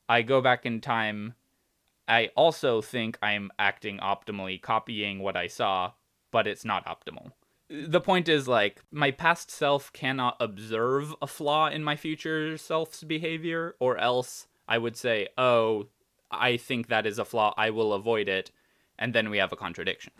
I 0.08 0.20
go 0.20 0.42
back 0.42 0.66
in 0.66 0.80
time 0.80 1.34
I 2.08 2.30
also 2.36 2.82
think 2.82 3.18
I'm 3.22 3.50
acting 3.58 3.98
optimally, 3.98 4.60
copying 4.60 5.20
what 5.20 5.36
I 5.36 5.46
saw, 5.46 5.92
but 6.30 6.46
it's 6.46 6.64
not 6.64 6.84
optimal. 6.84 7.32
The 7.72 8.02
point 8.02 8.28
is, 8.28 8.46
like, 8.46 8.82
my 8.90 9.10
past 9.10 9.50
self 9.50 9.90
cannot 9.94 10.36
observe 10.40 11.14
a 11.22 11.26
flaw 11.26 11.68
in 11.68 11.82
my 11.82 11.96
future 11.96 12.58
self's 12.58 13.02
behavior, 13.02 13.76
or 13.80 13.96
else 13.96 14.46
I 14.68 14.76
would 14.76 14.94
say, 14.94 15.28
oh, 15.38 15.86
I 16.30 16.58
think 16.58 16.88
that 16.88 17.06
is 17.06 17.18
a 17.18 17.24
flaw, 17.24 17.54
I 17.56 17.70
will 17.70 17.94
avoid 17.94 18.28
it, 18.28 18.50
and 18.98 19.14
then 19.14 19.30
we 19.30 19.38
have 19.38 19.52
a 19.52 19.56
contradiction. 19.56 20.12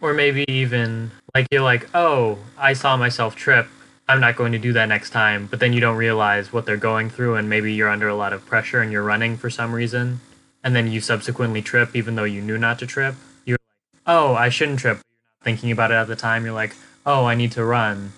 Or 0.00 0.14
maybe 0.14 0.44
even 0.48 1.10
like 1.34 1.46
you're 1.50 1.62
like, 1.62 1.88
oh, 1.94 2.38
I 2.58 2.74
saw 2.74 2.96
myself 2.96 3.34
trip. 3.34 3.66
I'm 4.06 4.20
not 4.20 4.36
going 4.36 4.52
to 4.52 4.58
do 4.58 4.72
that 4.74 4.86
next 4.86 5.10
time. 5.10 5.46
But 5.50 5.60
then 5.60 5.72
you 5.72 5.80
don't 5.80 5.96
realize 5.96 6.52
what 6.52 6.66
they're 6.66 6.76
going 6.76 7.10
through, 7.10 7.36
and 7.36 7.48
maybe 7.48 7.72
you're 7.72 7.88
under 7.88 8.08
a 8.08 8.14
lot 8.14 8.32
of 8.32 8.44
pressure 8.46 8.82
and 8.82 8.92
you're 8.92 9.02
running 9.02 9.36
for 9.36 9.50
some 9.50 9.72
reason. 9.72 10.20
And 10.62 10.76
then 10.76 10.90
you 10.90 11.00
subsequently 11.00 11.62
trip, 11.62 11.96
even 11.96 12.14
though 12.14 12.24
you 12.24 12.40
knew 12.40 12.58
not 12.58 12.78
to 12.80 12.86
trip. 12.86 13.14
You're 13.44 13.58
like, 13.58 14.02
oh, 14.06 14.34
I 14.34 14.48
shouldn't 14.48 14.78
trip. 14.78 15.00
Thinking 15.44 15.70
about 15.70 15.90
it 15.90 15.94
at 15.94 16.08
the 16.08 16.16
time. 16.16 16.44
You're 16.44 16.54
like, 16.54 16.74
oh, 17.06 17.26
I 17.26 17.34
need 17.34 17.52
to 17.52 17.64
run. 17.64 18.12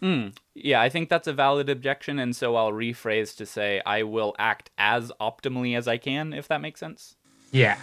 Hmm. 0.00 0.28
Yeah, 0.54 0.80
I 0.80 0.88
think 0.88 1.08
that's 1.08 1.26
a 1.26 1.32
valid 1.32 1.68
objection, 1.68 2.18
and 2.18 2.34
so 2.34 2.54
I'll 2.56 2.72
rephrase 2.72 3.36
to 3.36 3.46
say 3.46 3.82
I 3.84 4.02
will 4.02 4.34
act 4.38 4.70
as 4.78 5.10
optimally 5.20 5.76
as 5.76 5.88
I 5.88 5.96
can, 5.96 6.32
if 6.32 6.48
that 6.48 6.60
makes 6.60 6.80
sense. 6.80 7.16
Yeah. 7.50 7.78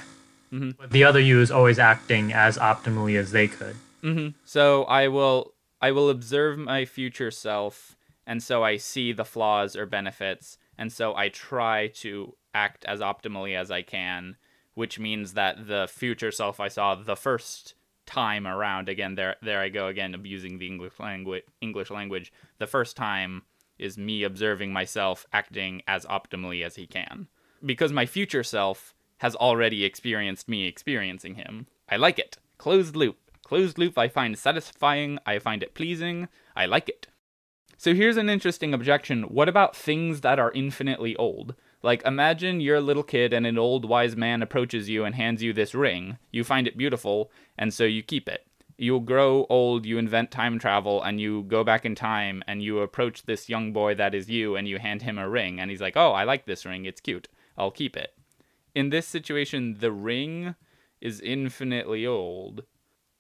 Mm-hmm. 0.52 0.72
But 0.80 0.92
the 0.92 1.04
other 1.04 1.20
you 1.20 1.42
is 1.42 1.52
always 1.52 1.80
acting 1.80 2.32
as 2.32 2.58
optimally 2.58 3.18
as 3.18 3.32
they 3.32 3.48
could. 3.48 3.76
Mm-hmm. 4.04 4.30
So 4.46 4.84
I 4.84 5.08
will 5.08 5.54
I 5.82 5.92
will 5.92 6.10
observe 6.10 6.58
my 6.58 6.86
future 6.86 7.32
self, 7.32 7.96
and 8.26 8.42
so 8.42 8.64
I 8.64 8.78
see 8.78 9.12
the 9.12 9.26
flaws 9.26 9.76
or 9.76 9.86
benefits, 9.86 10.58
and 10.78 10.92
so 10.92 11.16
I 11.16 11.30
try 11.30 11.88
to 11.96 12.36
act 12.54 12.86
as 12.86 13.00
optimally 13.00 13.56
as 13.56 13.72
I 13.72 13.82
can, 13.82 14.38
which 14.76 15.00
means 15.00 15.34
that 15.34 15.68
the 15.68 15.88
future 15.92 16.32
self 16.32 16.60
I 16.60 16.68
saw 16.68 16.96
the 16.96 17.16
first 17.16 17.74
time 18.06 18.46
around 18.46 18.90
again 18.90 19.16
there 19.16 19.36
there 19.42 19.62
I 19.62 19.70
go 19.70 19.88
again 19.88 20.14
abusing 20.14 20.58
the 20.58 20.68
English 20.68 21.00
language 21.00 21.44
English 21.62 21.90
language 21.90 22.34
the 22.60 22.68
first 22.68 22.98
time 22.98 23.44
is 23.80 23.98
me 23.98 24.24
observing 24.24 24.74
myself 24.74 25.26
acting 25.32 25.82
as 25.88 26.06
optimally 26.06 26.64
as 26.64 26.76
he 26.76 26.86
can 26.86 27.28
because 27.66 27.92
my 27.92 28.06
future 28.06 28.44
self 28.44 28.94
has 29.24 29.36
already 29.36 29.86
experienced 29.86 30.50
me 30.50 30.68
experiencing 30.68 31.36
him. 31.36 31.68
I 31.88 31.96
like 31.96 32.20
it. 32.20 32.38
Closed 32.58 32.96
loop. 32.96 33.18
Closed 33.44 33.78
loop 33.78 33.98
I 33.98 34.08
find 34.08 34.38
satisfying, 34.38 35.20
I 35.26 35.40
find 35.40 35.64
it 35.64 35.74
pleasing, 35.74 36.28
I 36.56 36.66
like 36.66 36.90
it. 36.90 37.08
So 37.78 37.94
here's 37.94 38.18
an 38.18 38.30
interesting 38.30 38.74
objection. 38.74 39.24
What 39.24 39.50
about 39.50 39.76
things 39.76 40.22
that 40.22 40.40
are 40.40 40.52
infinitely 40.52 41.16
old? 41.16 41.56
Like, 41.84 42.02
imagine 42.06 42.62
you're 42.62 42.78
a 42.78 42.82
little 42.82 43.04
kid 43.04 43.34
and 43.34 43.46
an 43.46 43.58
old 43.58 43.84
wise 43.84 44.16
man 44.16 44.42
approaches 44.42 44.90
you 44.90 45.04
and 45.04 45.14
hands 45.14 45.44
you 45.44 45.52
this 45.52 45.76
ring. 45.76 46.18
You 46.32 46.46
find 46.46 46.66
it 46.66 46.78
beautiful, 46.78 47.30
and 47.58 47.74
so 47.74 47.84
you 47.84 48.02
keep 48.02 48.30
it. 48.30 48.48
You 48.78 49.02
grow 49.02 49.46
old, 49.50 49.86
you 49.86 49.98
invent 49.98 50.32
time 50.32 50.58
travel, 50.60 51.04
and 51.04 51.20
you 51.20 51.44
go 51.44 51.64
back 51.64 51.86
in 51.86 51.94
time 51.94 52.42
and 52.48 52.64
you 52.64 52.80
approach 52.80 53.24
this 53.24 53.50
young 53.50 53.74
boy 53.74 53.96
that 53.96 54.16
is 54.16 54.30
you 54.30 54.56
and 54.56 54.68
you 54.68 54.80
hand 54.80 55.02
him 55.02 55.18
a 55.20 55.30
ring. 55.30 55.60
And 55.60 55.70
he's 55.70 55.82
like, 55.82 55.96
Oh, 55.96 56.14
I 56.14 56.24
like 56.24 56.46
this 56.46 56.66
ring. 56.66 56.86
It's 56.86 57.02
cute. 57.02 57.28
I'll 57.58 57.70
keep 57.70 57.96
it. 57.96 58.18
In 58.74 58.90
this 58.90 59.06
situation, 59.06 59.78
the 59.80 59.92
ring 59.92 60.56
is 61.02 61.22
infinitely 61.22 62.08
old. 62.08 62.64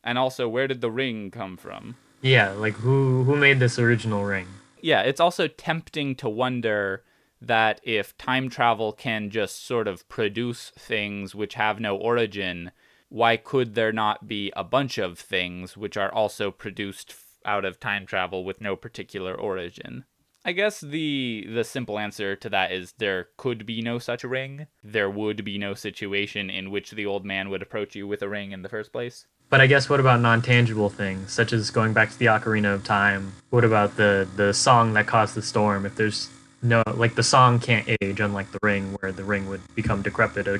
And 0.03 0.17
also, 0.17 0.47
where 0.47 0.67
did 0.67 0.81
the 0.81 0.89
ring 0.89 1.31
come 1.31 1.57
from? 1.57 1.97
Yeah, 2.21 2.51
like 2.51 2.75
who 2.75 3.25
who 3.25 3.35
made 3.35 3.59
this 3.59 3.77
original 3.77 4.23
ring? 4.23 4.47
Yeah, 4.81 5.01
it's 5.01 5.19
also 5.19 5.47
tempting 5.47 6.15
to 6.15 6.29
wonder 6.29 7.03
that 7.47 7.81
if 7.83 8.17
time 8.17 8.49
travel 8.49 8.93
can 8.93 9.29
just 9.29 9.65
sort 9.65 9.87
of 9.87 10.07
produce 10.07 10.71
things 10.77 11.35
which 11.35 11.55
have 11.55 11.79
no 11.79 11.95
origin, 11.95 12.71
why 13.09 13.37
could 13.37 13.75
there 13.75 13.91
not 13.91 14.27
be 14.27 14.51
a 14.55 14.63
bunch 14.63 14.97
of 14.97 15.19
things 15.19 15.77
which 15.77 15.97
are 15.97 16.11
also 16.11 16.51
produced 16.51 17.15
out 17.45 17.65
of 17.65 17.79
time 17.79 18.05
travel 18.05 18.43
with 18.43 18.61
no 18.61 18.75
particular 18.75 19.35
origin? 19.35 20.05
I 20.45 20.51
guess 20.51 20.81
the 20.81 21.47
the 21.49 21.63
simple 21.63 21.97
answer 21.97 22.35
to 22.35 22.49
that 22.49 22.73
is 22.73 22.93
there 22.97 23.29
could 23.37 23.65
be 23.65 23.81
no 23.81 23.97
such 23.97 24.25
ring. 24.25 24.67
There 24.83 25.09
would 25.09 25.45
be 25.45 25.57
no 25.57 25.73
situation 25.73 26.49
in 26.49 26.69
which 26.69 26.91
the 26.91 27.05
old 27.05 27.23
man 27.23 27.49
would 27.49 27.61
approach 27.61 27.95
you 27.95 28.07
with 28.07 28.21
a 28.21 28.27
ring 28.27 28.51
in 28.51 28.61
the 28.61 28.67
first 28.67 28.91
place. 28.91 29.25
But 29.49 29.61
I 29.61 29.67
guess 29.67 29.89
what 29.89 29.99
about 29.99 30.19
non-tangible 30.19 30.89
things, 30.89 31.31
such 31.31 31.53
as 31.53 31.69
going 31.69 31.93
back 31.93 32.09
to 32.09 32.19
the 32.19 32.25
Ocarina 32.25 32.73
of 32.73 32.83
Time? 32.83 33.33
What 33.51 33.63
about 33.63 33.95
the 33.95 34.27
the 34.35 34.53
song 34.53 34.93
that 34.93 35.07
caused 35.07 35.35
the 35.35 35.41
storm? 35.41 35.85
If 35.85 35.95
there's 35.95 36.29
no 36.63 36.81
like 36.95 37.15
the 37.15 37.23
song 37.23 37.59
can't 37.59 37.87
age, 38.01 38.19
unlike 38.19 38.51
the 38.51 38.59
ring, 38.63 38.95
where 38.99 39.11
the 39.11 39.23
ring 39.23 39.47
would 39.49 39.61
become 39.75 40.01
decrepit 40.01 40.47
uh, 40.47 40.57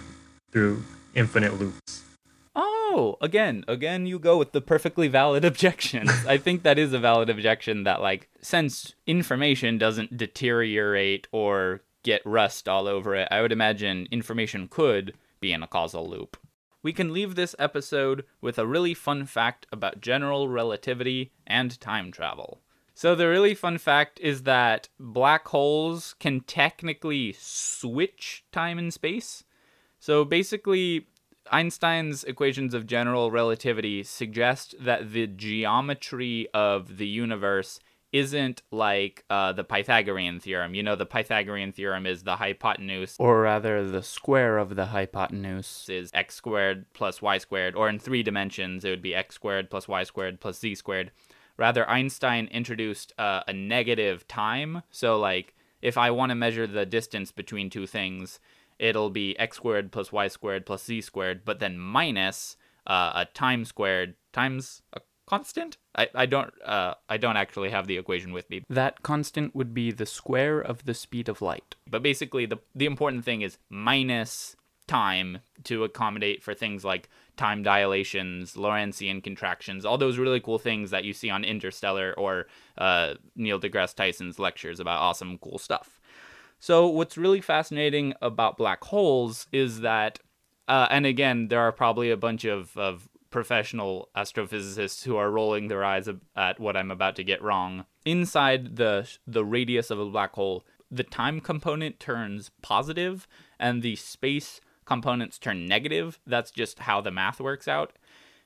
through 0.52 0.84
infinite 1.16 1.60
loops. 1.60 2.04
Oh, 2.56 3.18
again, 3.22 3.66
again, 3.68 4.06
you 4.06 4.20
go 4.20 4.38
with 4.38 4.52
the 4.52 4.62
perfectly 4.62 5.08
valid 5.08 5.44
objection. 5.52 6.08
I 6.28 6.38
think 6.38 6.64
that 6.64 6.78
is 6.78 6.94
a 6.94 7.00
valid 7.00 7.30
objection 7.30 7.84
that, 7.86 8.02
like, 8.02 8.30
since 8.42 8.94
information 9.08 9.80
doesn't 9.80 10.16
deteriorate 10.16 11.28
or 11.32 11.82
get 12.04 12.22
rust 12.26 12.68
all 12.70 12.88
over 12.88 13.16
it, 13.16 13.28
I 13.32 13.42
would 13.42 13.52
imagine 13.52 14.08
information 14.12 14.68
could 14.68 15.14
be 15.40 15.54
in 15.54 15.64
a 15.64 15.68
causal 15.68 16.08
loop. 16.08 16.38
We 16.84 16.94
can 16.94 17.14
leave 17.14 17.36
this 17.36 17.56
episode 17.58 18.26
with 18.42 18.60
a 18.60 18.68
really 18.68 18.94
fun 18.94 19.26
fact 19.26 19.66
about 19.72 20.02
general 20.02 20.50
relativity 20.50 21.32
and 21.48 21.80
time 21.80 22.12
travel. 22.12 22.60
So, 23.04 23.16
the 23.16 23.28
really 23.28 23.54
fun 23.54 23.80
fact 23.80 24.18
is 24.22 24.44
that 24.44 24.88
black 24.98 25.50
holes 25.50 26.16
can 26.22 26.40
technically 26.40 27.36
switch 27.38 28.46
time 28.54 28.80
and 28.80 28.94
space. 28.94 29.44
So, 30.00 30.24
basically, 30.24 31.08
Einstein's 31.52 32.24
equations 32.24 32.74
of 32.74 32.88
general 32.88 33.30
relativity 33.30 34.04
suggest 34.04 34.76
that 34.80 35.12
the 35.12 35.28
geometry 35.28 36.48
of 36.54 36.96
the 36.96 37.06
universe 37.06 37.82
isn't 38.14 38.62
like 38.72 39.26
uh, 39.30 39.52
the 39.52 39.66
Pythagorean 39.66 40.40
theorem. 40.40 40.74
You 40.74 40.84
know, 40.84 40.96
the 40.96 41.06
Pythagorean 41.06 41.74
theorem 41.74 42.06
is 42.06 42.24
the 42.24 42.38
hypotenuse, 42.38 43.18
or 43.20 43.42
rather, 43.42 43.86
the 43.86 44.02
square 44.02 44.58
of 44.58 44.78
the 44.78 44.86
hypotenuse 44.86 45.90
is 45.90 46.10
x 46.14 46.36
squared 46.36 46.86
plus 46.94 47.22
y 47.22 47.38
squared, 47.38 47.76
or 47.76 47.90
in 47.90 48.00
three 48.00 48.24
dimensions, 48.24 48.86
it 48.86 48.92
would 48.92 49.02
be 49.02 49.14
x 49.14 49.36
squared 49.36 49.70
plus 49.70 49.90
y 49.90 50.04
squared 50.04 50.40
plus 50.40 50.58
z 50.58 50.74
squared. 50.74 51.12
Rather, 51.58 51.88
Einstein 51.90 52.48
introduced 52.48 53.14
uh, 53.18 53.42
a 53.48 53.54
negative 53.54 54.28
time. 54.28 54.84
So, 54.90 55.20
like, 55.20 55.54
if 55.82 55.98
I 55.98 56.12
want 56.12 56.30
to 56.30 56.36
measure 56.36 56.66
the 56.66 56.86
distance 56.86 57.32
between 57.32 57.70
two 57.70 57.86
things, 57.86 58.40
it'll 58.80 59.10
be 59.10 59.38
x 59.38 59.58
squared 59.58 59.92
plus 59.92 60.12
y 60.12 60.28
squared 60.28 60.66
plus 60.66 60.84
z 60.86 61.02
squared, 61.02 61.46
but 61.46 61.60
then 61.60 61.78
minus 61.78 62.58
uh, 62.88 63.12
a 63.16 63.26
time 63.26 63.66
squared 63.66 64.16
times 64.32 64.82
a 64.94 65.02
constant. 65.26 65.78
I, 65.96 66.10
I 66.16 66.26
don't 66.26 66.54
uh, 66.66 66.96
I 67.08 67.18
don't 67.18 67.38
actually 67.38 67.70
have 67.70 67.88
the 67.88 67.98
equation 67.98 68.34
with 68.34 68.50
me. 68.50 68.64
That 68.70 69.04
constant 69.04 69.56
would 69.56 69.74
be 69.74 69.92
the 69.92 70.06
square 70.06 70.60
of 70.60 70.86
the 70.86 70.94
speed 70.94 71.30
of 71.30 71.42
light. 71.42 71.76
But 71.90 72.04
basically, 72.04 72.46
the 72.46 72.58
the 72.76 72.86
important 72.86 73.24
thing 73.26 73.42
is 73.42 73.58
minus 73.70 74.56
time 74.88 75.40
to 75.64 75.84
accommodate 75.84 76.44
for 76.44 76.54
things 76.54 76.84
like 76.84 77.10
time 77.38 77.64
dilations, 77.64 78.56
Lorentzian 78.56 79.24
contractions, 79.24 79.86
all 79.86 79.98
those 79.98 80.18
really 80.18 80.40
cool 80.40 80.60
things 80.60 80.92
that 80.92 81.04
you 81.04 81.14
see 81.14 81.30
on 81.30 81.44
Interstellar 81.44 82.14
or 82.18 82.48
uh, 82.78 83.16
Neil 83.36 83.60
deGrasse 83.60 83.96
Tyson's 83.96 84.40
lectures 84.40 84.80
about 84.80 85.00
awesome, 85.00 85.38
cool 85.38 85.58
stuff. 85.58 86.00
So, 86.60 86.88
what's 86.88 87.18
really 87.18 87.42
fascinating 87.42 88.14
about 88.22 88.58
black 88.58 88.84
holes 88.86 89.48
is 89.52 89.82
that, 89.82 90.20
uh, 90.68 90.88
and 90.90 91.06
again, 91.06 91.50
there 91.50 91.60
are 91.60 91.74
probably 91.74 92.10
a 92.10 92.18
bunch 92.18 92.46
of, 92.46 92.78
of 92.78 93.10
professional 93.32 94.10
astrophysicists 94.16 95.04
who 95.04 95.18
are 95.18 95.32
rolling 95.32 95.68
their 95.68 95.84
eyes 95.84 96.08
at 96.36 96.60
what 96.60 96.78
I'm 96.78 96.92
about 96.92 97.16
to 97.18 97.24
get 97.24 97.42
wrong. 97.42 97.86
Inside 98.06 98.78
the 98.78 99.10
the 99.26 99.44
radius 99.44 99.90
of 99.90 100.00
a 100.00 100.06
black 100.06 100.34
hole, 100.34 100.64
the 100.90 101.04
time 101.04 101.42
component 101.42 102.00
turns 102.00 102.52
positive 102.62 103.28
and 103.60 103.82
the 103.82 103.96
space 103.96 104.62
components 104.86 105.40
turn 105.40 105.66
negative. 105.66 106.20
That's 106.26 106.52
just 106.52 106.80
how 106.80 107.02
the 107.02 107.12
math 107.12 107.40
works 107.40 107.68
out. 107.68 107.94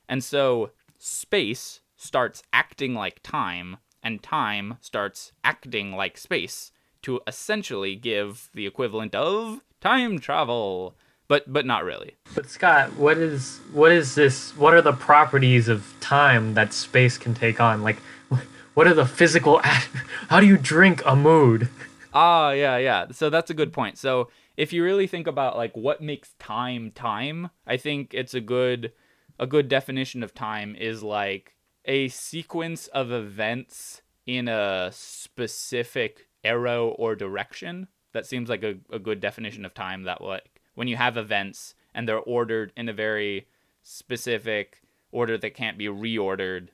And 0.08 0.22
so 0.22 0.70
space 0.98 1.80
starts 1.96 2.42
acting 2.52 2.94
like 2.94 3.20
time 3.22 3.78
and 4.02 4.22
time 4.22 4.78
starts 4.80 5.32
acting 5.44 5.92
like 5.92 6.16
space 6.16 6.72
to 7.02 7.20
essentially 7.26 7.96
give 7.96 8.50
the 8.54 8.66
equivalent 8.66 9.14
of 9.14 9.60
time 9.80 10.18
travel 10.18 10.96
but 11.28 11.50
but 11.52 11.66
not 11.66 11.84
really. 11.84 12.16
But 12.34 12.48
Scott, 12.48 12.96
what 12.96 13.18
is 13.18 13.60
what 13.72 13.92
is 13.92 14.14
this? 14.14 14.56
What 14.56 14.74
are 14.74 14.82
the 14.82 14.92
properties 14.92 15.68
of 15.68 15.94
time 16.00 16.54
that 16.54 16.72
space 16.72 17.18
can 17.18 17.34
take 17.34 17.60
on? 17.60 17.82
Like, 17.82 17.98
what 18.74 18.86
are 18.86 18.94
the 18.94 19.06
physical? 19.06 19.60
How 19.62 20.40
do 20.40 20.46
you 20.46 20.56
drink 20.56 21.02
a 21.04 21.14
mood? 21.14 21.68
Ah, 22.14 22.50
yeah, 22.50 22.78
yeah. 22.78 23.06
So 23.12 23.28
that's 23.28 23.50
a 23.50 23.54
good 23.54 23.72
point. 23.72 23.98
So 23.98 24.30
if 24.58 24.72
you 24.72 24.82
really 24.82 25.06
think 25.06 25.28
about 25.28 25.56
like 25.56 25.74
what 25.76 26.02
makes 26.02 26.34
time 26.40 26.90
time, 26.90 27.50
I 27.64 27.76
think 27.76 28.12
it's 28.12 28.34
a 28.34 28.40
good 28.40 28.92
a 29.38 29.46
good 29.46 29.68
definition 29.68 30.24
of 30.24 30.34
time 30.34 30.74
is 30.74 31.00
like 31.00 31.54
a 31.84 32.08
sequence 32.08 32.88
of 32.88 33.12
events 33.12 34.02
in 34.26 34.48
a 34.48 34.90
specific 34.92 36.26
arrow 36.42 36.88
or 36.88 37.14
direction. 37.14 37.86
That 38.12 38.26
seems 38.26 38.48
like 38.48 38.64
a, 38.64 38.74
a 38.90 38.98
good 38.98 39.20
definition 39.20 39.64
of 39.64 39.74
time 39.74 40.02
that 40.02 40.20
like 40.20 40.60
when 40.74 40.88
you 40.88 40.96
have 40.96 41.16
events, 41.16 41.74
and 41.94 42.08
they're 42.08 42.18
ordered 42.18 42.72
in 42.76 42.88
a 42.88 42.92
very 42.92 43.46
specific 43.84 44.82
order 45.12 45.38
that 45.38 45.54
can't 45.54 45.78
be 45.78 45.86
reordered. 45.86 46.68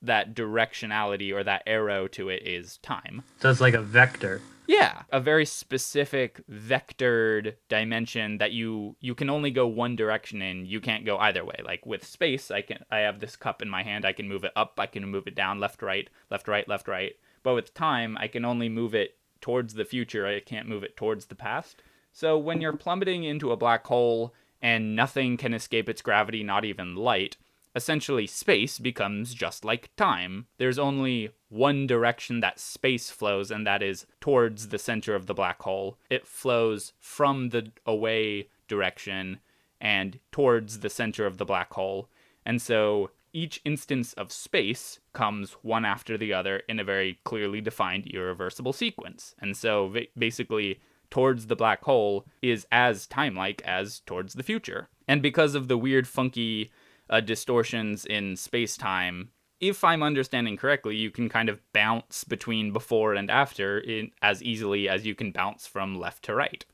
That 0.00 0.34
directionality 0.34 1.34
or 1.34 1.42
that 1.42 1.64
arrow 1.66 2.06
to 2.08 2.28
it 2.28 2.46
is 2.46 2.78
time. 2.78 3.24
So 3.40 3.50
it's 3.50 3.60
like 3.60 3.74
a 3.74 3.82
vector. 3.82 4.42
Yeah, 4.68 5.02
a 5.10 5.20
very 5.20 5.46
specific 5.46 6.40
vectored 6.50 7.54
dimension 7.68 8.38
that 8.38 8.52
you 8.52 8.96
you 9.00 9.14
can 9.14 9.30
only 9.30 9.50
go 9.50 9.66
one 9.66 9.96
direction 9.96 10.42
in. 10.42 10.66
You 10.66 10.80
can't 10.80 11.06
go 11.06 11.18
either 11.18 11.44
way. 11.44 11.60
Like 11.64 11.86
with 11.86 12.04
space, 12.04 12.50
I 12.50 12.62
can 12.62 12.84
I 12.90 12.98
have 12.98 13.20
this 13.20 13.36
cup 13.36 13.62
in 13.62 13.68
my 13.68 13.82
hand. 13.82 14.04
I 14.04 14.12
can 14.12 14.28
move 14.28 14.44
it 14.44 14.52
up. 14.56 14.74
I 14.78 14.86
can 14.86 15.06
move 15.08 15.26
it 15.26 15.34
down, 15.34 15.60
left, 15.60 15.82
right, 15.82 16.08
left, 16.30 16.48
right, 16.48 16.68
left, 16.68 16.88
right. 16.88 17.14
But 17.42 17.54
with 17.54 17.74
time, 17.74 18.16
I 18.18 18.28
can 18.28 18.44
only 18.44 18.68
move 18.68 18.94
it 18.94 19.16
towards 19.40 19.74
the 19.74 19.84
future. 19.84 20.26
I 20.26 20.40
can't 20.40 20.68
move 20.68 20.82
it 20.82 20.96
towards 20.96 21.26
the 21.26 21.34
past. 21.34 21.82
So 22.12 22.38
when 22.38 22.60
you're 22.60 22.76
plummeting 22.76 23.24
into 23.24 23.52
a 23.52 23.56
black 23.56 23.86
hole 23.86 24.34
and 24.62 24.96
nothing 24.96 25.36
can 25.36 25.54
escape 25.54 25.88
its 25.88 26.02
gravity, 26.02 26.42
not 26.42 26.64
even 26.64 26.96
light, 26.96 27.36
essentially 27.74 28.26
space 28.26 28.78
becomes 28.78 29.34
just 29.34 29.64
like 29.64 29.94
time. 29.96 30.46
There's 30.58 30.78
only 30.78 31.30
one 31.48 31.86
direction 31.86 32.40
that 32.40 32.58
space 32.58 33.10
flows, 33.10 33.50
and 33.50 33.66
that 33.66 33.82
is 33.82 34.06
towards 34.20 34.68
the 34.68 34.78
center 34.78 35.14
of 35.14 35.26
the 35.26 35.34
black 35.34 35.62
hole. 35.62 35.98
It 36.10 36.26
flows 36.26 36.92
from 36.98 37.50
the 37.50 37.70
away 37.84 38.48
direction 38.68 39.40
and 39.80 40.18
towards 40.32 40.80
the 40.80 40.90
center 40.90 41.26
of 41.26 41.38
the 41.38 41.44
black 41.44 41.72
hole. 41.72 42.08
And 42.44 42.60
so 42.60 43.10
each 43.32 43.60
instance 43.64 44.12
of 44.14 44.32
space 44.32 44.98
comes 45.12 45.52
one 45.62 45.84
after 45.84 46.16
the 46.16 46.32
other 46.32 46.62
in 46.68 46.80
a 46.80 46.84
very 46.84 47.18
clearly 47.24 47.60
defined 47.60 48.06
irreversible 48.06 48.72
sequence. 48.72 49.34
And 49.40 49.56
so 49.56 49.94
basically, 50.16 50.80
towards 51.10 51.46
the 51.46 51.56
black 51.56 51.84
hole 51.84 52.24
is 52.40 52.66
as 52.72 53.06
time-like 53.06 53.62
as 53.62 54.00
towards 54.00 54.34
the 54.34 54.42
future. 54.42 54.88
And 55.06 55.22
because 55.22 55.54
of 55.54 55.68
the 55.68 55.78
weird, 55.78 56.08
funky 56.08 56.72
uh, 57.10 57.20
distortions 57.20 58.04
in 58.06 58.36
space-time, 58.36 59.30
if 59.60 59.84
I'm 59.84 60.02
understanding 60.02 60.56
correctly, 60.56 60.96
you 60.96 61.10
can 61.10 61.28
kind 61.28 61.48
of 61.48 61.60
bounce 61.72 62.24
between 62.24 62.72
before 62.72 63.14
and 63.14 63.30
after 63.30 63.78
in, 63.78 64.10
as 64.22 64.42
easily 64.42 64.88
as 64.88 65.06
you 65.06 65.14
can 65.14 65.32
bounce 65.32 65.66
from 65.66 65.98
left 65.98 66.24
to 66.24 66.34
right. 66.34 66.64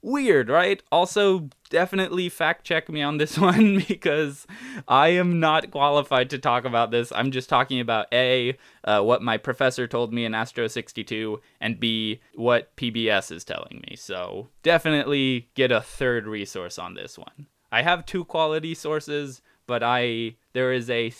Weird, 0.00 0.48
right? 0.48 0.80
Also, 0.92 1.48
definitely 1.70 2.28
fact 2.28 2.64
check 2.64 2.88
me 2.88 3.02
on 3.02 3.18
this 3.18 3.36
one 3.38 3.82
because 3.88 4.46
I 4.86 5.08
am 5.08 5.40
not 5.40 5.72
qualified 5.72 6.30
to 6.30 6.38
talk 6.38 6.64
about 6.64 6.92
this. 6.92 7.10
I'm 7.10 7.32
just 7.32 7.48
talking 7.48 7.80
about 7.80 8.06
A, 8.12 8.56
uh, 8.84 9.02
what 9.02 9.22
my 9.22 9.38
professor 9.38 9.88
told 9.88 10.12
me 10.12 10.24
in 10.24 10.34
Astro 10.34 10.68
62, 10.68 11.40
and 11.60 11.80
B, 11.80 12.20
what 12.34 12.76
PBS 12.76 13.32
is 13.32 13.44
telling 13.44 13.82
me. 13.88 13.96
So, 13.96 14.48
definitely 14.62 15.48
get 15.54 15.72
a 15.72 15.80
third 15.80 16.28
resource 16.28 16.78
on 16.78 16.94
this 16.94 17.18
one. 17.18 17.46
I 17.72 17.82
have 17.82 18.06
two 18.06 18.24
quality 18.24 18.74
sources, 18.74 19.42
but 19.66 19.82
I 19.82 20.36
there 20.52 20.72
is 20.72 20.88
a 20.88 21.10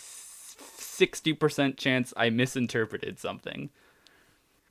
60% 0.99 1.77
chance 1.77 2.13
I 2.17 2.29
misinterpreted 2.29 3.19
something. 3.19 3.69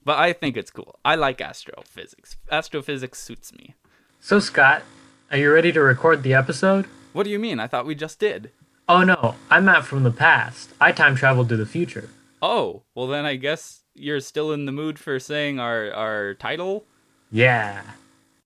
But 0.04 0.18
I 0.18 0.32
think 0.32 0.56
it's 0.56 0.70
cool. 0.70 0.98
I 1.04 1.14
like 1.14 1.40
astrophysics. 1.40 2.36
Astrophysics 2.50 3.20
suits 3.20 3.52
me. 3.52 3.74
So, 4.20 4.40
Scott, 4.40 4.82
are 5.30 5.38
you 5.38 5.52
ready 5.52 5.72
to 5.72 5.80
record 5.80 6.22
the 6.22 6.34
episode? 6.34 6.86
What 7.12 7.24
do 7.24 7.30
you 7.30 7.38
mean? 7.38 7.60
I 7.60 7.66
thought 7.66 7.86
we 7.86 7.94
just 7.94 8.18
did. 8.18 8.50
Oh 8.88 9.02
no, 9.02 9.34
I'm 9.50 9.66
Matt 9.66 9.84
from 9.84 10.02
the 10.02 10.10
past. 10.10 10.70
I 10.80 10.92
time 10.92 11.14
traveled 11.14 11.50
to 11.50 11.56
the 11.56 11.66
future. 11.66 12.08
Oh, 12.40 12.82
well 12.94 13.06
then 13.06 13.26
I 13.26 13.36
guess 13.36 13.82
you're 13.94 14.20
still 14.20 14.52
in 14.52 14.64
the 14.64 14.72
mood 14.72 14.98
for 14.98 15.18
saying 15.18 15.60
our 15.60 15.92
our 15.92 16.34
title? 16.34 16.86
Yeah. 17.30 17.82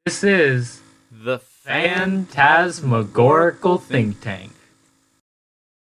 This 0.05 0.25
is 0.25 0.81
The 1.12 1.38
Phantasmagorical 1.38 3.79
Think 3.79 4.21
Tank. 4.21 4.51